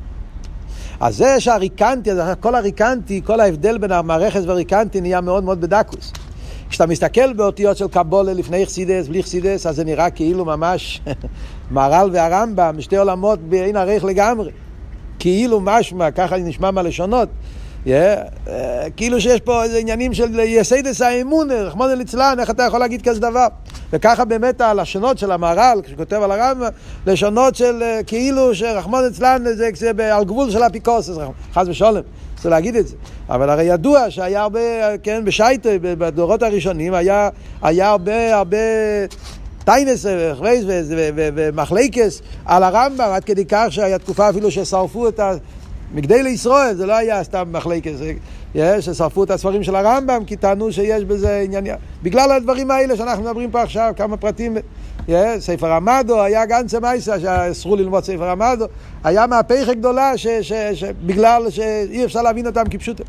[0.99, 6.13] אז זה שהריקנטי, כל הריקנטי, כל ההבדל בין המערכת והריקנטי נהיה מאוד מאוד בדקוס.
[6.69, 11.01] כשאתה מסתכל באותיות של קבולה לפני חסידס, בלי חסידס, אז זה נראה כאילו ממש
[11.71, 14.51] מהר"ל והרמב"ם, שתי עולמות בעין ערך לגמרי.
[15.19, 17.29] כאילו משמע, ככה נשמע מהלשונות.
[17.85, 18.49] Yeah, uh,
[18.95, 23.19] כאילו שיש פה איזה עניינים של יסיידס האמון, רחמון ליצלן, איך אתה יכול להגיד כזה
[23.19, 23.47] דבר?
[23.93, 26.67] וככה באמת הלשונות של המהר"ל, כשכותב על הרמב"ם,
[27.07, 31.17] לשונות של uh, כאילו שרחמון ליצלן זה, זה על גבול של אפיקוסס,
[31.53, 32.01] חס ושלום.
[32.37, 32.95] רוצה להגיד את זה.
[33.29, 34.59] אבל הרי ידוע שהיה הרבה,
[35.03, 37.29] כן, בשייטה, בדורות הראשונים, היה,
[37.61, 38.57] היה הרבה, הרבה
[39.65, 40.05] טיינס
[41.35, 45.19] ומחלקס על הרמב"ם, עד כדי כך שהיה תקופה אפילו ששרפו את.
[45.93, 47.91] מגדי לישראל, זה לא היה סתם מחלקס,
[48.79, 51.65] ששרפו את הספרים של הרמב"ם, כי טענו שיש בזה עניין...
[52.03, 54.57] בגלל הדברים האלה שאנחנו מדברים פה עכשיו, כמה פרטים...
[55.39, 58.65] ספר המדו, היה גנצה מייסה שאסרו ללמוד ספר המדו,
[59.03, 63.03] היה מהפכה גדולה ש, ש, ש, בגלל שאי אפשר להבין אותם כפשוטו.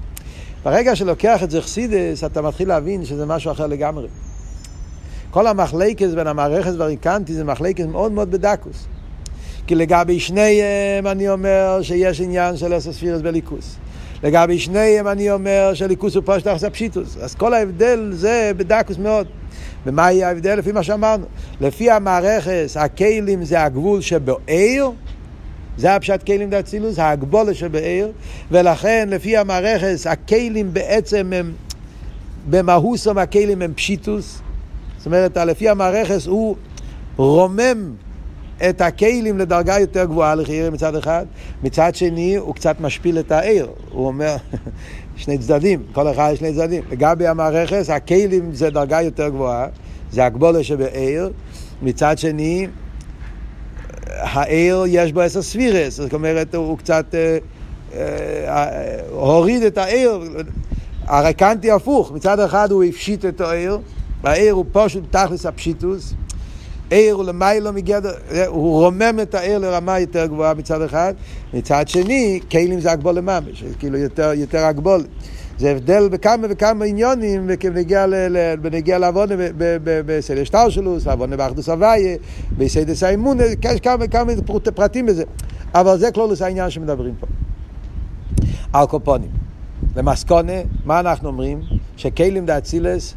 [0.64, 4.08] ברגע שלוקח את זה חסידס, אתה מתחיל להבין שזה משהו אחר לגמרי.
[5.30, 8.86] כל המחלקס בין המערכת והריקנטי זה מחלקס מאוד מאוד בדקוס.
[9.68, 13.76] כי לגבי שניהם אני אומר שיש עניין של אסר ספירס בליכוס.
[14.22, 17.16] לגבי שניהם אני אומר שליכוס הוא פושט אחס הפשיטוס.
[17.16, 19.26] אז כל ההבדל זה בדקוס מאוד.
[19.86, 21.26] ומה יהיה ההבדל לפי מה שאמרנו?
[21.60, 24.90] לפי המערכת, הכלים זה הגבול שבעיר,
[25.76, 28.12] זה הפשט כלים דאצילוס, ההגבולה שבעיר,
[28.50, 31.52] ולכן לפי המערכת, הכלים בעצם הם,
[32.50, 34.40] במהוסם הכלים הם פשיטוס,
[34.96, 36.56] זאת אומרת, לפי המערכת הוא
[37.16, 37.94] רומם
[38.70, 41.26] את הכלים לדרגה יותר גבוהה לחייר מצד אחד,
[41.62, 44.36] מצד שני הוא קצת משפיל את העיר, הוא אומר,
[45.16, 46.82] שני צדדים, כל אחד שני צדדים.
[46.90, 49.66] לגבי המערכת, הכלים זה דרגה יותר גבוהה,
[50.12, 51.32] זה הגבולה שבעיר,
[51.82, 52.66] מצד שני,
[54.06, 57.38] העיר יש בו עשר ספירס, זאת אומרת, הוא קצת אה,
[57.94, 60.20] אה, הוריד את העיר,
[61.06, 63.78] הרקנטי הפוך, מצד אחד הוא הפשיט את העיר,
[64.24, 66.14] העיר הוא פשוט תכלס הפשיטוס,
[66.90, 68.12] עיר הוא למיילו מגדר,
[68.46, 71.14] הוא רומם את העיר לרמה יותר גבוהה מצד אחד,
[71.54, 75.04] מצד שני, כלים זה הגבול לממש, כאילו יותר, יותר הגבול.
[75.58, 77.50] זה הבדל בכמה וכמה עניונים
[78.62, 79.34] בנגיע לעבודה
[79.84, 82.16] בסדר שטרשלוס, עבודה באחדוס הוויה,
[82.58, 84.32] בסדר סיימון, יש כמה וכמה
[84.74, 85.24] פרטים בזה.
[85.74, 87.26] אבל זה כלולוס העניין שמדברים פה.
[88.74, 89.30] אלקופונים.
[89.96, 90.52] למסקונה,
[90.84, 91.60] מה אנחנו אומרים?
[91.96, 93.14] שכלים דאצילס,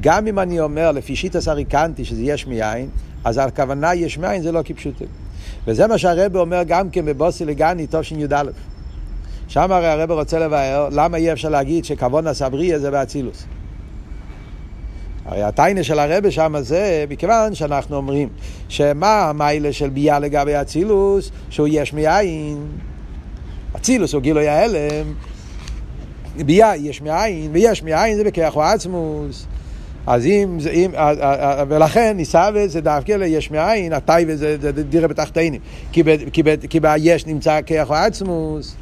[0.00, 2.88] גם אם אני אומר לפי שיטה סריקנטי שזה יש מאין,
[3.24, 5.04] אז הכוונה יש מאין זה לא כפשוטו.
[5.66, 8.42] וזה מה שהרבא אומר גם כן בבוסי לגני, תשי"א.
[9.48, 13.46] שם הרי הרב רוצה לבאר למה אי אפשר להגיד שכבון הסבריה זה באצילוס.
[15.24, 18.28] הרי הטיינה של הרבה שם זה מכיוון שאנחנו אומרים
[18.68, 22.66] שמה המיילה של ביה לגבי אצילוס שהוא יש מאין
[23.76, 25.14] אצילוס הוא גילוי ההלם
[26.36, 29.46] ביה יש מאין ויש מאין זה בכיח עצמוס
[30.06, 30.90] אז אם, אם,
[31.68, 35.60] ולכן ניסה זה דווקא ליש מאין, הטייבה זה, זה דירה בתחתינים,
[36.70, 38.76] כי, ביש נמצא כיח עצמוס.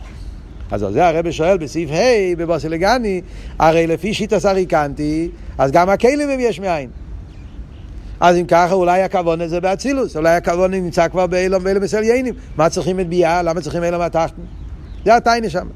[0.71, 3.21] אז על זה הרב שואל בסעיף ה' בבוסילגני,
[3.59, 5.29] הרי לפי שיטה סריקנטי,
[5.59, 6.91] אז גם הכלים הם יש מאין.
[8.21, 12.35] אז אם ככה אולי הכוון הזה באצילוס, אולי הכוון נמצא כבר באילום ואילום מסליינים.
[12.57, 13.43] מה צריכים את ביאה?
[13.43, 14.43] למה צריכים אילום התחתן?
[15.05, 15.69] זה הטיינה שם.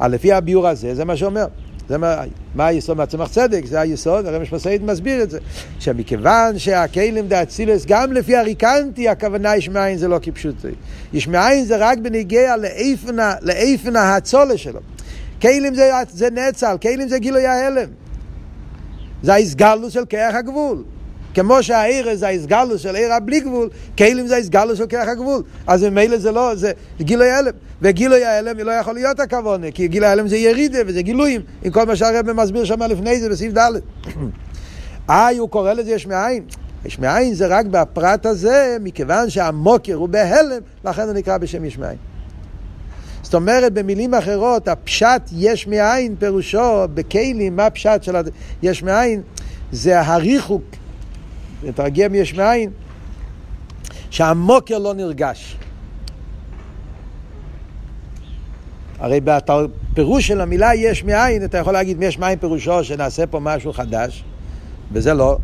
[0.00, 1.46] אבל לפי הביור הזה, זה מה שאומר.
[1.88, 2.16] זה מה,
[2.54, 5.38] מה היסוד מהצמח צדק, זה היסוד, הרי משפט סעיד מסביר את זה.
[5.80, 10.68] שמכיוון שהכלים דאצילס, גם לפי הריקנטי, הכוונה יש מאין זה לא כפשוטי.
[11.12, 12.54] יש מאין זה רק בניגיע
[13.42, 14.80] לאיפן ההצולה שלו.
[15.42, 17.88] כלים זה, זה נצל, כלים זה גילוי ההלם.
[19.22, 20.84] זה ההסגלוס של כרך הגבול.
[21.34, 25.42] כמו שהעיר זה ההסגלוס של עיר הבלי גבול, כלים זה ההסגלוס של כרך הגבול.
[25.66, 27.52] אז ממילא זה לא, זה גילוי הלם.
[27.82, 31.86] וגילוי ההלם לא יכול להיות הכוונה, כי גילוי ההלם זה ירידה וזה גילויים, עם כל
[31.86, 33.72] מה שהרבא מסביר שם לפני זה בסעיף ד'.
[35.10, 36.42] אה, הוא קורא לזה יש מאין.
[36.84, 41.78] יש מאין זה רק בפרט הזה, מכיוון שהמוקר הוא בהלם, לכן הוא נקרא בשם יש
[41.78, 41.96] מאין.
[43.22, 48.16] זאת אומרת, במילים אחרות, הפשט יש מאין פירושו, בכלים, מה הפשט של
[48.62, 49.22] יש מאין?
[49.72, 50.62] זה הריחוק,
[51.62, 52.70] לתרגם יש מאין,
[54.10, 55.56] שהמוקר לא נרגש.
[58.98, 63.72] הרי בפירוש של המילה יש מאין, אתה יכול להגיד יש מאין פירושו שנעשה פה משהו
[63.72, 64.24] חדש,
[64.92, 65.38] וזה לא,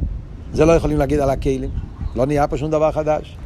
[0.53, 1.71] זה לא יכולים להגיד על הכלים,
[2.17, 3.37] לא נהיה פה שום דבר חדש.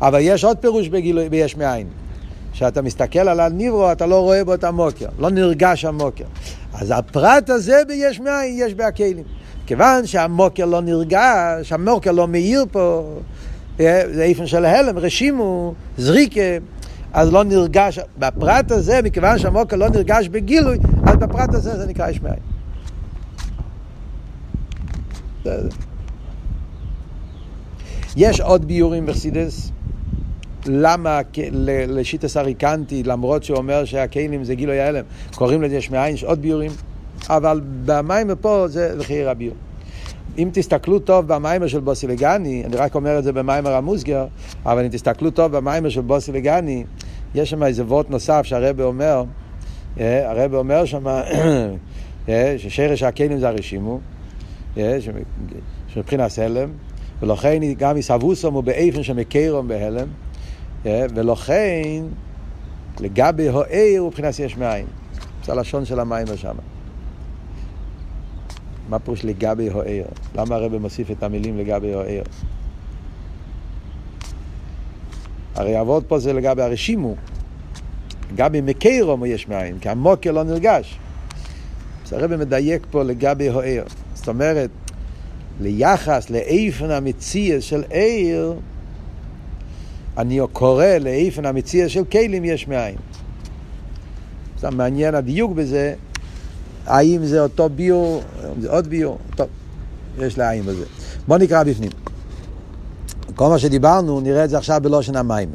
[0.00, 1.86] אבל יש עוד פירוש בגילוי ביש מאין.
[2.52, 6.24] כשאתה מסתכל על הניברו, אתה לא רואה בו את המוקר, לא נרגש המוקר.
[6.72, 9.24] אז הפרט הזה ביש מאין יש בהכלים.
[9.70, 13.14] כיוון שהמוקר לא נרגש, המוקר לא מאיר פה,
[13.80, 16.40] אה, זה איפן של הלם, רשימו, זריקה,
[17.12, 22.10] אז לא נרגש, בפרט הזה, מכיוון שהמוקר לא נרגש בגילוי, אז בפרט הזה זה נקרא
[22.10, 22.38] יש מאין.
[28.16, 29.70] יש עוד ביורים בחסידס,
[30.66, 31.20] למה
[31.88, 35.04] לשיטס הריקנטי, למרות שהוא אומר שהקיינים זה גילוי ההלם,
[35.34, 36.70] קוראים לזה יש מאין, יש עוד ביורים,
[37.28, 39.54] אבל במים פה זה לחייר הביור.
[40.38, 44.26] אם תסתכלו טוב במיימר של בוסי לגני, אני רק אומר את זה במיימר המוסגר,
[44.66, 46.84] אבל אם תסתכלו טוב במיימר של בוסי לגני,
[47.34, 49.24] יש שם איזה וורט נוסף שהרבא אומר,
[50.00, 51.06] אה, הרבא אומר שם
[52.28, 54.00] אה, ששרש הכלים זה הרשימו,
[54.78, 54.98] אה,
[55.88, 56.70] שמבחינת הלם,
[57.22, 60.08] ולכן גם יסבוסום הוא באיפן שמקרום בהלם,
[60.84, 62.02] ולכן
[63.00, 64.86] לגבי הוער הוא מבחינת יש מאין.
[65.44, 66.54] זה הלשון של המים שם.
[68.90, 70.04] מה פירוש לגבי הוער?
[70.34, 72.22] למה הרב מוסיף את המילים לגבי הוער?
[75.54, 77.14] הרי עבוד פה זה לגבי הרשימו.
[78.32, 80.98] לגבי מקיירום יש מאין, כי המוקר לא נרגש.
[82.06, 83.82] אז הרב מדייק פה לגבי הוער.
[84.14, 84.70] זאת אומרת,
[85.60, 88.54] ליחס לאיפן המציאס של עיר,
[90.18, 92.96] אני קורא לאיפן המציאס של כלים יש מאין.
[94.58, 95.94] זה מעניין הדיוק בזה,
[96.90, 98.22] האם זה אותו ביור,
[98.60, 99.46] זה עוד ביור, טוב,
[100.18, 100.84] יש לעין בזה.
[101.28, 101.90] בוא נקרא בפנים.
[103.34, 105.48] כל מה שדיברנו, נראה את זה עכשיו בלושן המים.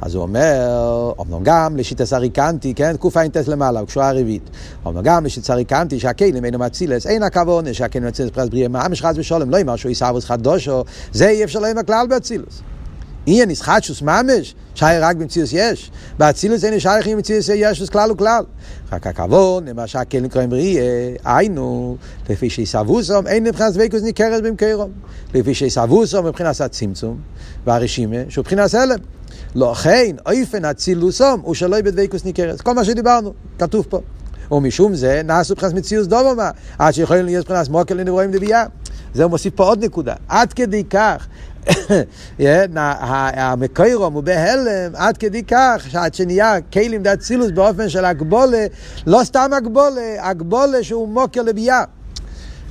[0.00, 4.50] אז הוא אומר, אמנם גם לשיטה סריקנטי, כן, קע"ט למעלה, קשורה הרביעית.
[4.86, 9.14] אמנם גם לשיטה סריקנטי שהכלים אינו מצילס, אין הכוונה שהכלים מצילס פרס בריאה ממש חס
[9.16, 12.62] ושלום, לא אמר שהוא יסעבוס חדושו, זה אי אפשר להם הכלל באצילוס.
[13.28, 15.90] עניין ישחטשוס ממש, שייך רק במציאוס יש.
[16.18, 18.44] באצילוס אין שייך עם מציאוס יש כלל וכלל.
[18.92, 21.96] רק הכבוד, למה שהכלים נקראים בריאה, היינו,
[22.28, 24.90] לפי שיסבוסום, אין מבחינת דבקוס ניכרת במקרום.
[25.34, 27.18] לפי שיסבוסום מבחינת הצמצום,
[27.66, 28.98] והרשימה, שהוא מבחינת הלם.
[29.54, 32.60] לא כן, אופן אצילוסום הוא שלא בדבקוס ניכרת.
[32.60, 34.00] כל מה שדיברנו, כתוב פה.
[34.50, 38.64] ומשום זה נעשו מבחינת מציאוס דובומה, עד שיכולים להיות מבחינת מוקל לנברואים דבייה.
[39.14, 40.14] זה הוא מוסיף פה עוד נקודה.
[40.28, 41.26] עד כדי כך
[43.36, 48.66] המקוירום הוא בהלם עד כדי כך שעד שנהיה כלים דאצילוס באופן של הגבולה,
[49.06, 51.84] לא סתם הגבולה, הגבולה שהוא מוקר לביאה.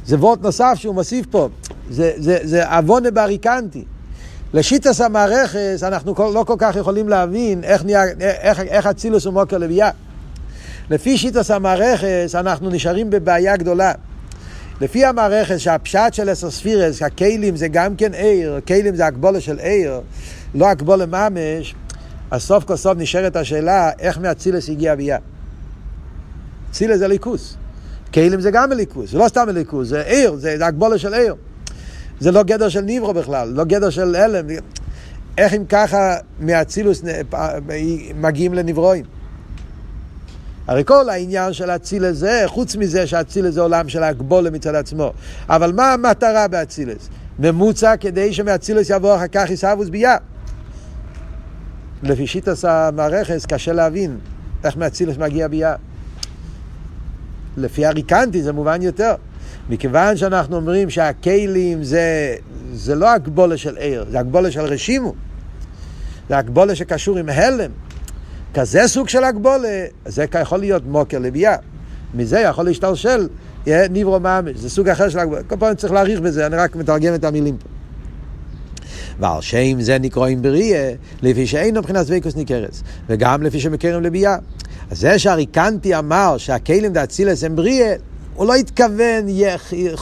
[0.05, 1.49] זה וורט נוסף שהוא מוסיף פה,
[1.89, 3.86] זה עוונה בריקנטי.
[4.53, 9.57] לשיטס המערכס אנחנו לא כל כך יכולים להבין איך, נהיה, איך, איך אצילוס הוא מוקר
[9.57, 9.89] לביאה.
[10.89, 13.91] לפי שיטס המערכס אנחנו נשארים בבעיה גדולה.
[14.81, 19.59] לפי המערכת שהפשט של עשר ספירס, הכלים זה גם כן עיר, הכלים זה הגבולה של
[19.59, 20.01] עיר,
[20.55, 21.75] לא הגבולה ממש,
[22.31, 25.17] אז סוף כל סוף נשארת השאלה איך מאצילס הגיע ביאה.
[26.71, 27.57] צילס זה ליכוס.
[28.13, 31.36] כלים זה גם ליכוס, זה לא סתם ליכוס, זה עיר, זה, זה הגבולה של עיר.
[32.19, 34.45] זה לא גדר של ניברו בכלל, לא גדר של הלם.
[35.38, 37.03] איך אם ככה מאצילוס
[38.15, 39.05] מגיעים לנברואים?
[40.68, 45.13] הרי כל העניין של אצילס זה, חוץ מזה שאצילס זה עולם של הגבולה מצד עצמו.
[45.49, 47.09] אבל מה המטרה באצילס?
[47.39, 50.18] ממוצע כדי שמאצילס יבוא אחר כך עיסאוווס ביה.
[52.03, 54.18] לפי שיטס המערכס קשה להבין
[54.63, 55.76] איך מאצילס מגיע ביה.
[57.57, 59.15] לפי הריקנטי זה מובן יותר.
[59.70, 62.36] מכיוון שאנחנו אומרים שהכלים זה,
[62.74, 65.13] זה לא הגבולה של עיר, זה הגבולה של רשימו.
[66.30, 67.72] זה הגבולה שקשור עם הלם.
[68.54, 71.56] כזה סוג של הגבולה, זה יכול להיות מוקר לביאה.
[72.14, 73.28] מזה יכול להשתלשל
[73.68, 75.43] ניברו ממש, זה סוג אחר של הגבולה.
[75.43, 77.68] כל פעם צריך להעריך בזה, אני רק מתרגם את המילים פה.
[79.20, 84.38] ועל שם זה נקראים בריאה, לפי שאינו מבחינת דבקוס ניכרס, וגם לפי שמכירים לביאה.
[84.91, 87.95] אז זה שהריקנטי אמר שהכלים דאצילס הם בריאה,
[88.36, 89.26] הוא לא התכוון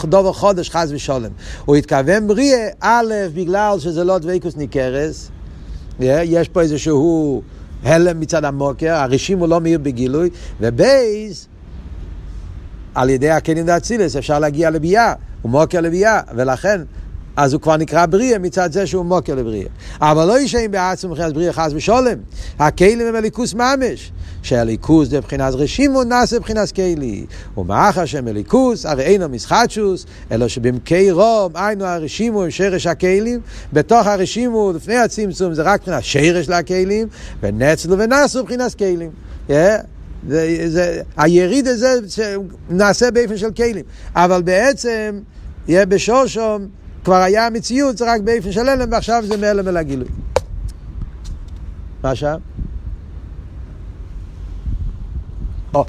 [0.04, 1.32] דובר חודש חס ושולם.
[1.66, 5.30] הוא התכוון בריאה, א', בגלל שזה לא דבקוס ניכרס,
[6.00, 7.42] יש פה איזשהו
[7.86, 10.30] הלם מצד המוקר, הרשים הוא לא מאיר בגילוי,
[10.62, 11.48] ובייס,
[12.96, 16.82] על ידי הכלים דאצילס אפשר להגיע לביאה, הוא מוקר לביאה, ולכן
[17.36, 19.68] אז הוא כבר נקרא בריאה מצד זה שהוא מוקר לבריאה.
[20.02, 22.18] אבל לא ישעים בעצם מבחינת בריאה חס ושולם.
[22.60, 24.12] הכלים הם הליכוס ממש.
[24.44, 27.26] שהליכוס זה מבחינת רשימו נעשה מבחינת כלי.
[27.58, 33.40] ומאחר שהם הליכוס, הרי אינו מסחטשוס, אלא שבמקי רום, היינו הרשימו הם שרש הכלים,
[33.74, 37.08] בתוך הרשימו, לפני הצמצום, זה רק מבחינת שרש לכלים,
[37.44, 39.10] ונצלו ונעשו מבחינת כלים.
[39.50, 39.52] Yeah.
[40.30, 41.94] זה, זה, היריד הזה
[42.70, 45.20] נעשה באופן של כלים, אבל בעצם
[45.68, 46.68] יהיה בשושום
[47.06, 50.08] כבר היה המציאות, זה רק באופן של הלם, ועכשיו זה מהלם אל הגילוי.
[52.04, 52.36] מה שם?
[55.74, 55.86] או,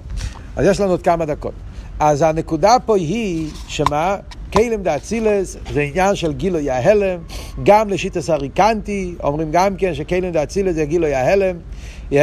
[0.57, 1.53] אז יש לנו עוד כמה דקות.
[1.99, 4.17] אז הנקודה פה היא, שמה?
[4.53, 7.19] כלם דאצילס זה עניין של גילוי ההלם,
[7.63, 11.57] גם לשיטס הריקנטי, אומרים גם כן שכלם דאצילס זה גילוי ההלם.
[12.11, 12.15] Yeah.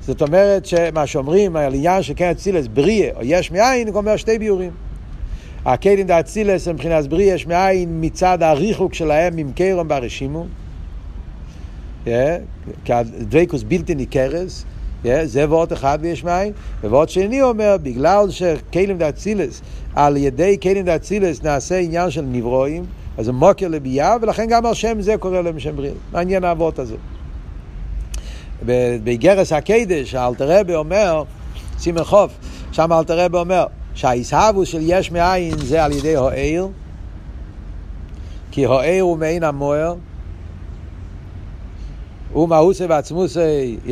[0.00, 4.16] זאת אומרת שמה שאומרים על עניין של כן אצילס בריאה או יש מאין, הוא אומר
[4.16, 4.87] שתי ביורים.
[5.72, 10.46] הכלים דאצילס הם מבחינת בריא יש מאין מצד הריחוק שלהם עם קרם ברשימו.
[12.84, 14.64] כי הדבקוס בלתי ניכרס,
[15.24, 19.62] זה ועוד אחד ויש מאין, ועוד שני אומר, בגלל שכלים דאצילס,
[19.94, 22.84] על ידי כלים דאצילס נעשה עניין של נברואים,
[23.18, 25.94] אז זה מוקר לביאה, ולכן גם על שם זה קורא להם שם בריאה.
[26.12, 26.96] מעניין האבות הזה.
[29.04, 31.22] בגרס הקדש, האלתרבה אומר,
[31.78, 32.32] סימן חוף,
[32.72, 33.64] שם האלתרבה אומר,
[33.98, 36.66] שהעיסאוווס של יש מאין זה על ידי הוער,
[38.50, 39.94] כי הוער הוא מעין המוער,
[42.32, 43.90] הוא מהוסי ועצמוסי, yeah,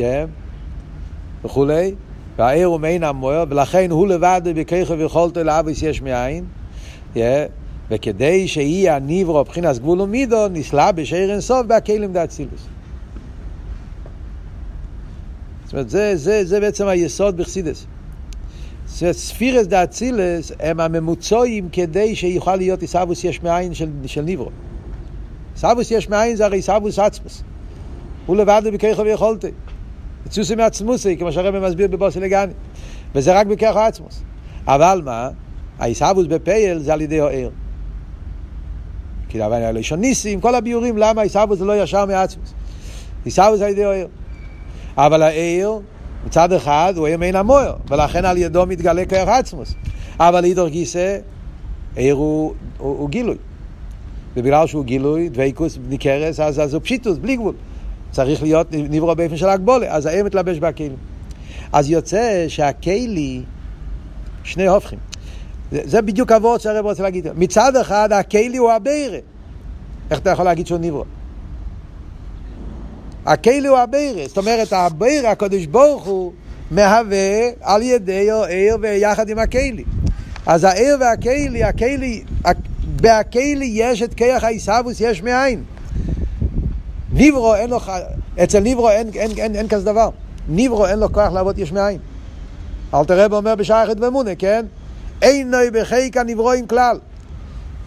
[1.45, 1.95] וכולי,
[2.37, 6.45] והער הוא מעין המוער, ולכן הוא לבד בכיכו ויכולתו לאביס יש מאין,
[7.15, 7.17] yeah,
[7.91, 12.61] וכדי שיהיה הניברו מבחינת גבול ומידו, נסלה בשער אינסוף בהכלים דאצילוס.
[15.65, 17.85] זאת אומרת, זה, זה, זה בעצם היסוד בחסידס.
[19.11, 24.49] ספירס דה אצילס הם הממוצעים כדי שיוכל להיות עיסאוווס יש מאין של, של ניברו.
[25.53, 27.43] עיסאוווס יש מאין זה הרי עיסאוווס עצמוס.
[28.25, 29.51] הוא לבד בכיכו ויכולתי.
[30.25, 32.53] יצוסי מעצמוסי, כמו שהרבא מסביר בבוסי לגני.
[33.15, 34.21] וזה רק בכיכו עצמוס.
[34.67, 35.29] אבל מה?
[35.79, 37.49] העיסאוווס בפייל זה על ידי הוער.
[39.29, 42.53] כי דבר היה לשון ניסים, כל הביורים, למה עיסאוווס זה לא ישר מעצמוס.
[43.25, 44.07] עיסאוווס על ידי הוער.
[44.97, 45.79] אבל הער
[46.27, 49.73] מצד אחד הוא היה מעין המוער, ולכן על ידו מתגלה כוח עצמוס.
[50.19, 51.17] אבל אידור גיסא,
[51.95, 53.35] עיר הוא, הוא, הוא גילוי.
[54.35, 57.53] ובגלל שהוא גילוי, דוויקוס ניכרס, אז, אז הוא פשיטוס, בלי גבול.
[58.11, 60.95] צריך להיות נברוא באופן של הגבולה, אז העיר מתלבש בכלים.
[61.73, 63.41] אז יוצא שהכלי,
[64.43, 64.99] שני הופכים.
[65.71, 67.27] זה, זה בדיוק הוורד שהרב רוצה להגיד.
[67.35, 69.19] מצד אחד, הכלי הוא הבירה.
[70.11, 71.05] איך אתה יכול להגיד שהוא נברוא?
[73.27, 76.31] הכלי הוא הבירה, זאת אומרת הבירה, הקדוש ברוך הוא
[76.71, 79.83] מהווה על ידי העיר ויחד עם הכלי.
[80.45, 82.23] אז העיר והכלי, הכלי,
[83.01, 85.63] בהכלי יש את כיח העיסאוווס יש מאין.
[87.11, 87.79] ניברו אין לו,
[88.43, 90.09] אצל ניברו אין, אין, אין, אין כזה דבר.
[90.49, 91.97] ניברו אין לו כוח לעבוד יש מאין.
[92.93, 94.65] אלתר רב אומר בשייכת ומונה, כן?
[95.21, 96.99] אינו בחיקה נברואים כלל.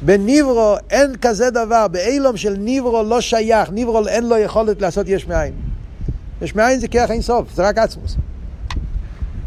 [0.02, 5.26] בניברו אין כזה דבר, באילום של ניברו לא שייך, ניברו אין לו יכולת לעשות יש
[5.26, 5.52] מאין.
[6.42, 8.16] יש מאין זה כיח אין סוף, זה רק עצמוס.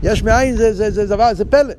[0.04, 1.74] יש מאין זה, זה, זה, זה דבר, זה פלא.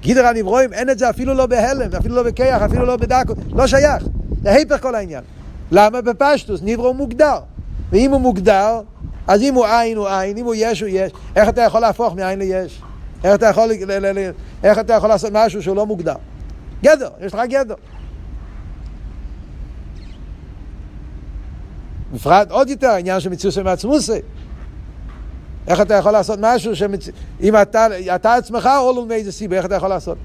[0.00, 3.66] גידר הנברואים אין את זה אפילו לא בהלם, אפילו לא בכיח, אפילו לא בדקות, לא
[3.66, 4.04] שייך.
[4.42, 5.22] זה היפך כל העניין.
[5.70, 6.62] למה בפשטוס?
[6.62, 7.38] ניברו מוגדר.
[7.92, 8.80] ואם הוא מוגדר,
[9.26, 11.12] אז אם הוא עין הוא עין, אם הוא יש הוא יש.
[11.36, 12.82] איך אתה יכול להפוך מעין ליש?
[13.24, 13.70] איך אתה יכול,
[14.64, 16.14] איך אתה יכול לעשות משהו שהוא לא מוגדר?
[16.82, 17.74] גדר, יש לך גדר.
[22.12, 24.20] בפרט עוד יותר העניין של מציאות מעצמוסי.
[25.66, 27.08] איך אתה יכול לעשות משהו שמצ...
[27.40, 30.18] אם אתה, אתה עצמך עולו מאיזה סיבה, איך אתה יכול לעשות?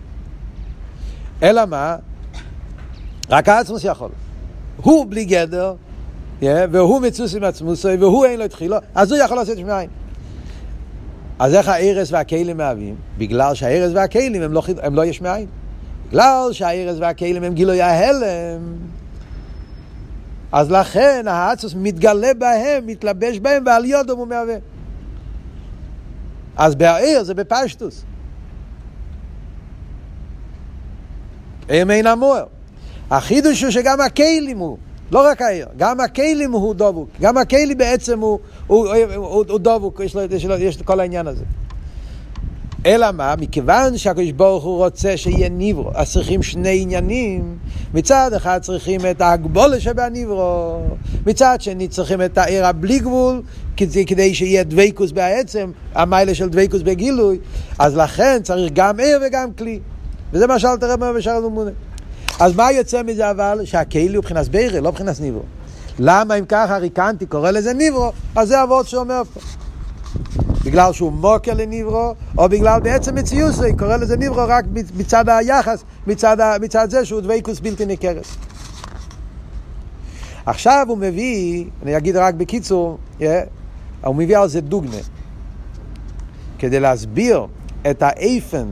[1.44, 1.96] אלא מה?
[3.30, 4.10] רק העצמוס יכול.
[4.78, 5.74] הוא בלי גדר,
[6.42, 9.90] yeah, והוא מצוס עם עצמוסי, והוא אין לו התחילו, אז הוא יכול לעשות שמיים.
[11.40, 12.96] אז איך הארז והכלים מהווים?
[13.18, 15.48] בגלל שהארז והכלים הם לא, הם לא יש מאין.
[16.10, 18.76] בגלל שהארז והכלים הם גילוי ההלם,
[20.52, 24.56] אז לכן האצוס מתגלה בהם, מתלבש בהם, ועל יודום הוא מהווה.
[26.58, 28.04] אז בעיר זה בפשטוס.
[31.70, 32.46] הם אין המוער.
[33.12, 34.78] החידוש הוא שגם הכלים הוא,
[35.12, 37.10] לא רק העיר, גם הכלים הוא דבוק.
[37.22, 40.86] גם הכלי בעצם הוא, הוא, הוא, הוא, הוא דבוק, יש לו, יש, לו, יש לו
[40.86, 41.44] כל העניין הזה.
[42.86, 43.36] אלא מה?
[43.40, 47.58] מכיוון שהקדוש ברוך הוא רוצה שיהיה ניברו, אז צריכים שני עניינים.
[47.94, 50.80] מצד אחד צריכים את ההגבולה שבהניברו,
[51.26, 53.42] מצד שני צריכים את העיר הבלי גבול,
[53.78, 57.40] כדי, כדי שיהיה דבייקוס בעצם, המיילה של דבייקוס בגילוי,
[57.80, 59.80] אז לכן צריך גם עיר וגם כלי.
[60.34, 61.72] וזה מה שאלת רב בשאר אלומונה.
[62.40, 63.60] אז מה יוצא מזה אבל?
[63.66, 65.44] שהכלי הוא מבחינת בירה, לא מבחינת ניברו.
[66.00, 69.40] למה אם ככה ריקנטי קורא לזה ניברו, אז זה אבות שאומר פה.
[70.66, 74.66] בגלל שהוא מוקר לניברו, או בגלל בעצם מציאות זה, קורא לזה ניברו רק
[74.98, 78.26] מצד היחס, מצד, מצד זה שהוא דבייקוס בלתי ניכרת.
[80.46, 83.24] עכשיו הוא מביא, אני אגיד רק בקיצור, yeah,
[84.04, 84.98] הוא מביא על זה דוגמה.
[86.60, 87.46] כדי להסביר
[87.90, 88.68] את האיפן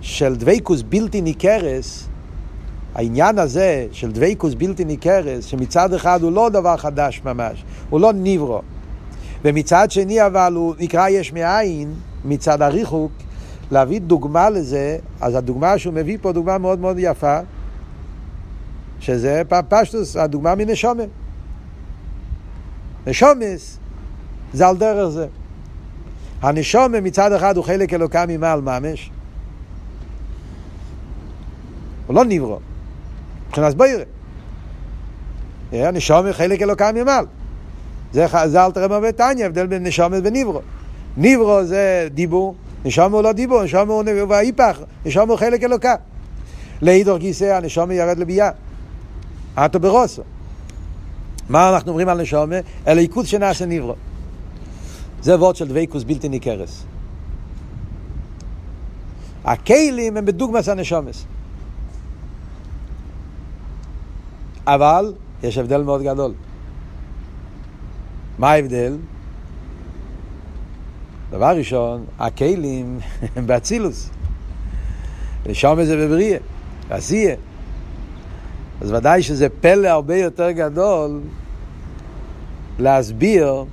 [0.00, 2.08] של דבייקוס בלתי ניכרס,
[2.94, 8.12] העניין הזה של דבייקוס בלתי ניכרס, שמצד אחד הוא לא דבר חדש ממש, הוא לא
[8.12, 8.60] ניברו.
[9.46, 11.94] ומצד שני אבל הוא נקרא יש מאין,
[12.24, 13.12] מצד הריחוק,
[13.70, 17.38] להביא דוגמה לזה, אז הדוגמה שהוא מביא פה דוגמה מאוד מאוד יפה,
[19.00, 21.02] שזה פשטוס, הדוגמה מנשומה.
[23.06, 23.78] נשומס
[24.52, 25.26] זה על דרך זה.
[26.42, 29.10] הנשומה מצד אחד הוא חלק אלוקה ממעל ממש.
[32.06, 32.58] הוא לא נברו,
[33.48, 34.04] מבחינת בוירה.
[35.72, 37.26] הנשומה חלק אלוקה ממעל.
[38.16, 40.60] זה, אל תראה בטניה, הבדל בין נשומת ונברו.
[41.16, 42.54] נברו זה דיבור,
[42.84, 45.94] נשומת הוא לא דיבור, נשומת הוא והאיפך, נשומת הוא חלק אלוקה.
[46.82, 48.50] לאידור גיסא הנשומת ירד לביאה.
[49.54, 50.22] אטו ברוסו.
[51.48, 52.64] מה אנחנו אומרים על נשומת?
[52.86, 53.94] אליקוס שנעשה נברו.
[55.22, 56.84] זה וורד של דבייקוס בלתי ניכרס.
[59.44, 61.24] הכלים הם בדוגמס הנשומס.
[64.66, 65.12] אבל
[65.42, 66.32] יש הבדל מאוד גדול.
[68.38, 68.96] מה ההבדל?
[71.30, 72.98] דבר ראשון, הכלים
[73.36, 74.10] הם באצילוס.
[75.46, 76.38] ושם זה בבריאה,
[76.88, 77.34] בעשייה.
[78.80, 81.20] אז ודאי שזה פלא הרבה יותר גדול
[82.78, 83.64] להסביר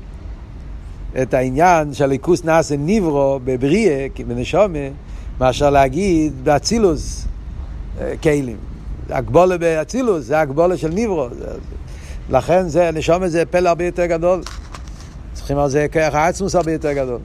[1.22, 4.80] את העניין של ליכוס נעשה ניברו בבריאה, בנשומה,
[5.40, 7.28] מאשר להגיד באצילוס
[8.24, 8.58] כלים.
[9.10, 11.28] הגבולה באצילוס, זה הגבולה של ניברו.
[12.30, 14.42] לכן זה, נשומה זה פלא הרבה יותר גדול.
[15.34, 17.20] צריכים על זה כרך העצמוס הרבה יותר גדול.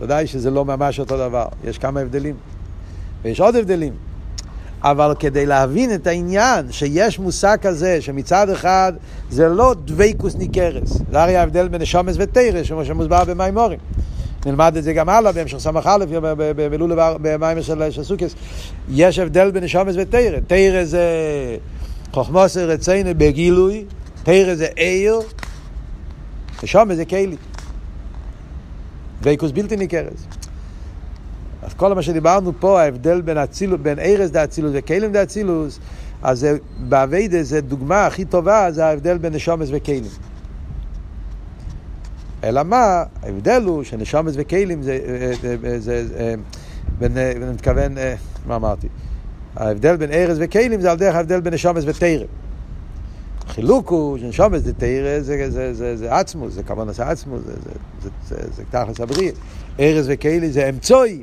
[0.00, 2.34] ודאי שזה לא ממש אותו דבר, יש כמה הבדלים.
[3.22, 3.92] ויש עוד הבדלים.
[4.82, 8.92] אבל כדי להבין את העניין שיש מושג כזה שמצד אחד
[9.30, 13.78] זה לא דבייקוס ניכרס, זה הרי ההבדל בין נשומס ותרס, כמו שמוסבר במימורים.
[14.46, 16.04] נלמד את זה גם הלאה בהמשך סמך א'
[16.70, 18.34] בלול במים של סוכס.
[18.90, 20.40] יש הבדל בין נשומס ותרס.
[20.46, 21.06] תרס זה
[22.16, 23.84] חוכמוס רצינו בגילוי,
[24.22, 25.20] תרס זה עיר,
[26.62, 27.36] נשומס זה כלי.
[29.20, 30.26] דבייקוס בלתי ניכרס.
[31.62, 35.78] אז כל מה שדיברנו פה, ההבדל בין אצילוס, בין ארז דאצילוס וכלים דאצילוס,
[36.22, 40.04] אז זה, באביידה זה דוגמה הכי טובה, זה ההבדל בין נשומס וכלים.
[42.44, 44.98] אלא מה, ההבדל הוא שנשומס וכלים זה,
[45.42, 46.34] זה, זה, זה, זה
[46.98, 47.94] בין, אני מתכוון,
[48.46, 48.88] מה אמרתי?
[49.56, 52.24] ההבדל בין ארז וכלים זה על דרך ההבדל בין נשומס ותרא.
[53.48, 57.52] החילוק הוא שנשומס זה תרא, זה, זה, זה, זה עצמוס, זה כמובן עשה עצמוס, זה,
[57.52, 57.70] זה,
[58.02, 59.32] זה, זה, זה, זה תכלס הבריא.
[59.80, 61.22] ארז וכלים זה אמצוי.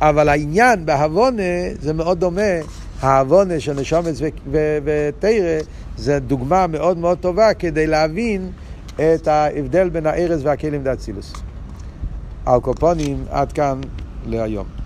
[0.00, 1.42] אבל העניין בהבונה
[1.80, 2.42] זה מאוד דומה,
[3.00, 4.20] ההבונה של נשומץ
[4.84, 5.58] ותרא
[5.96, 8.50] זה דוגמה מאוד מאוד טובה כדי להבין
[8.94, 11.32] את ההבדל בין הארז והכלים דאצילוס.
[12.46, 13.80] על קופונים עד כאן
[14.26, 14.74] להיום.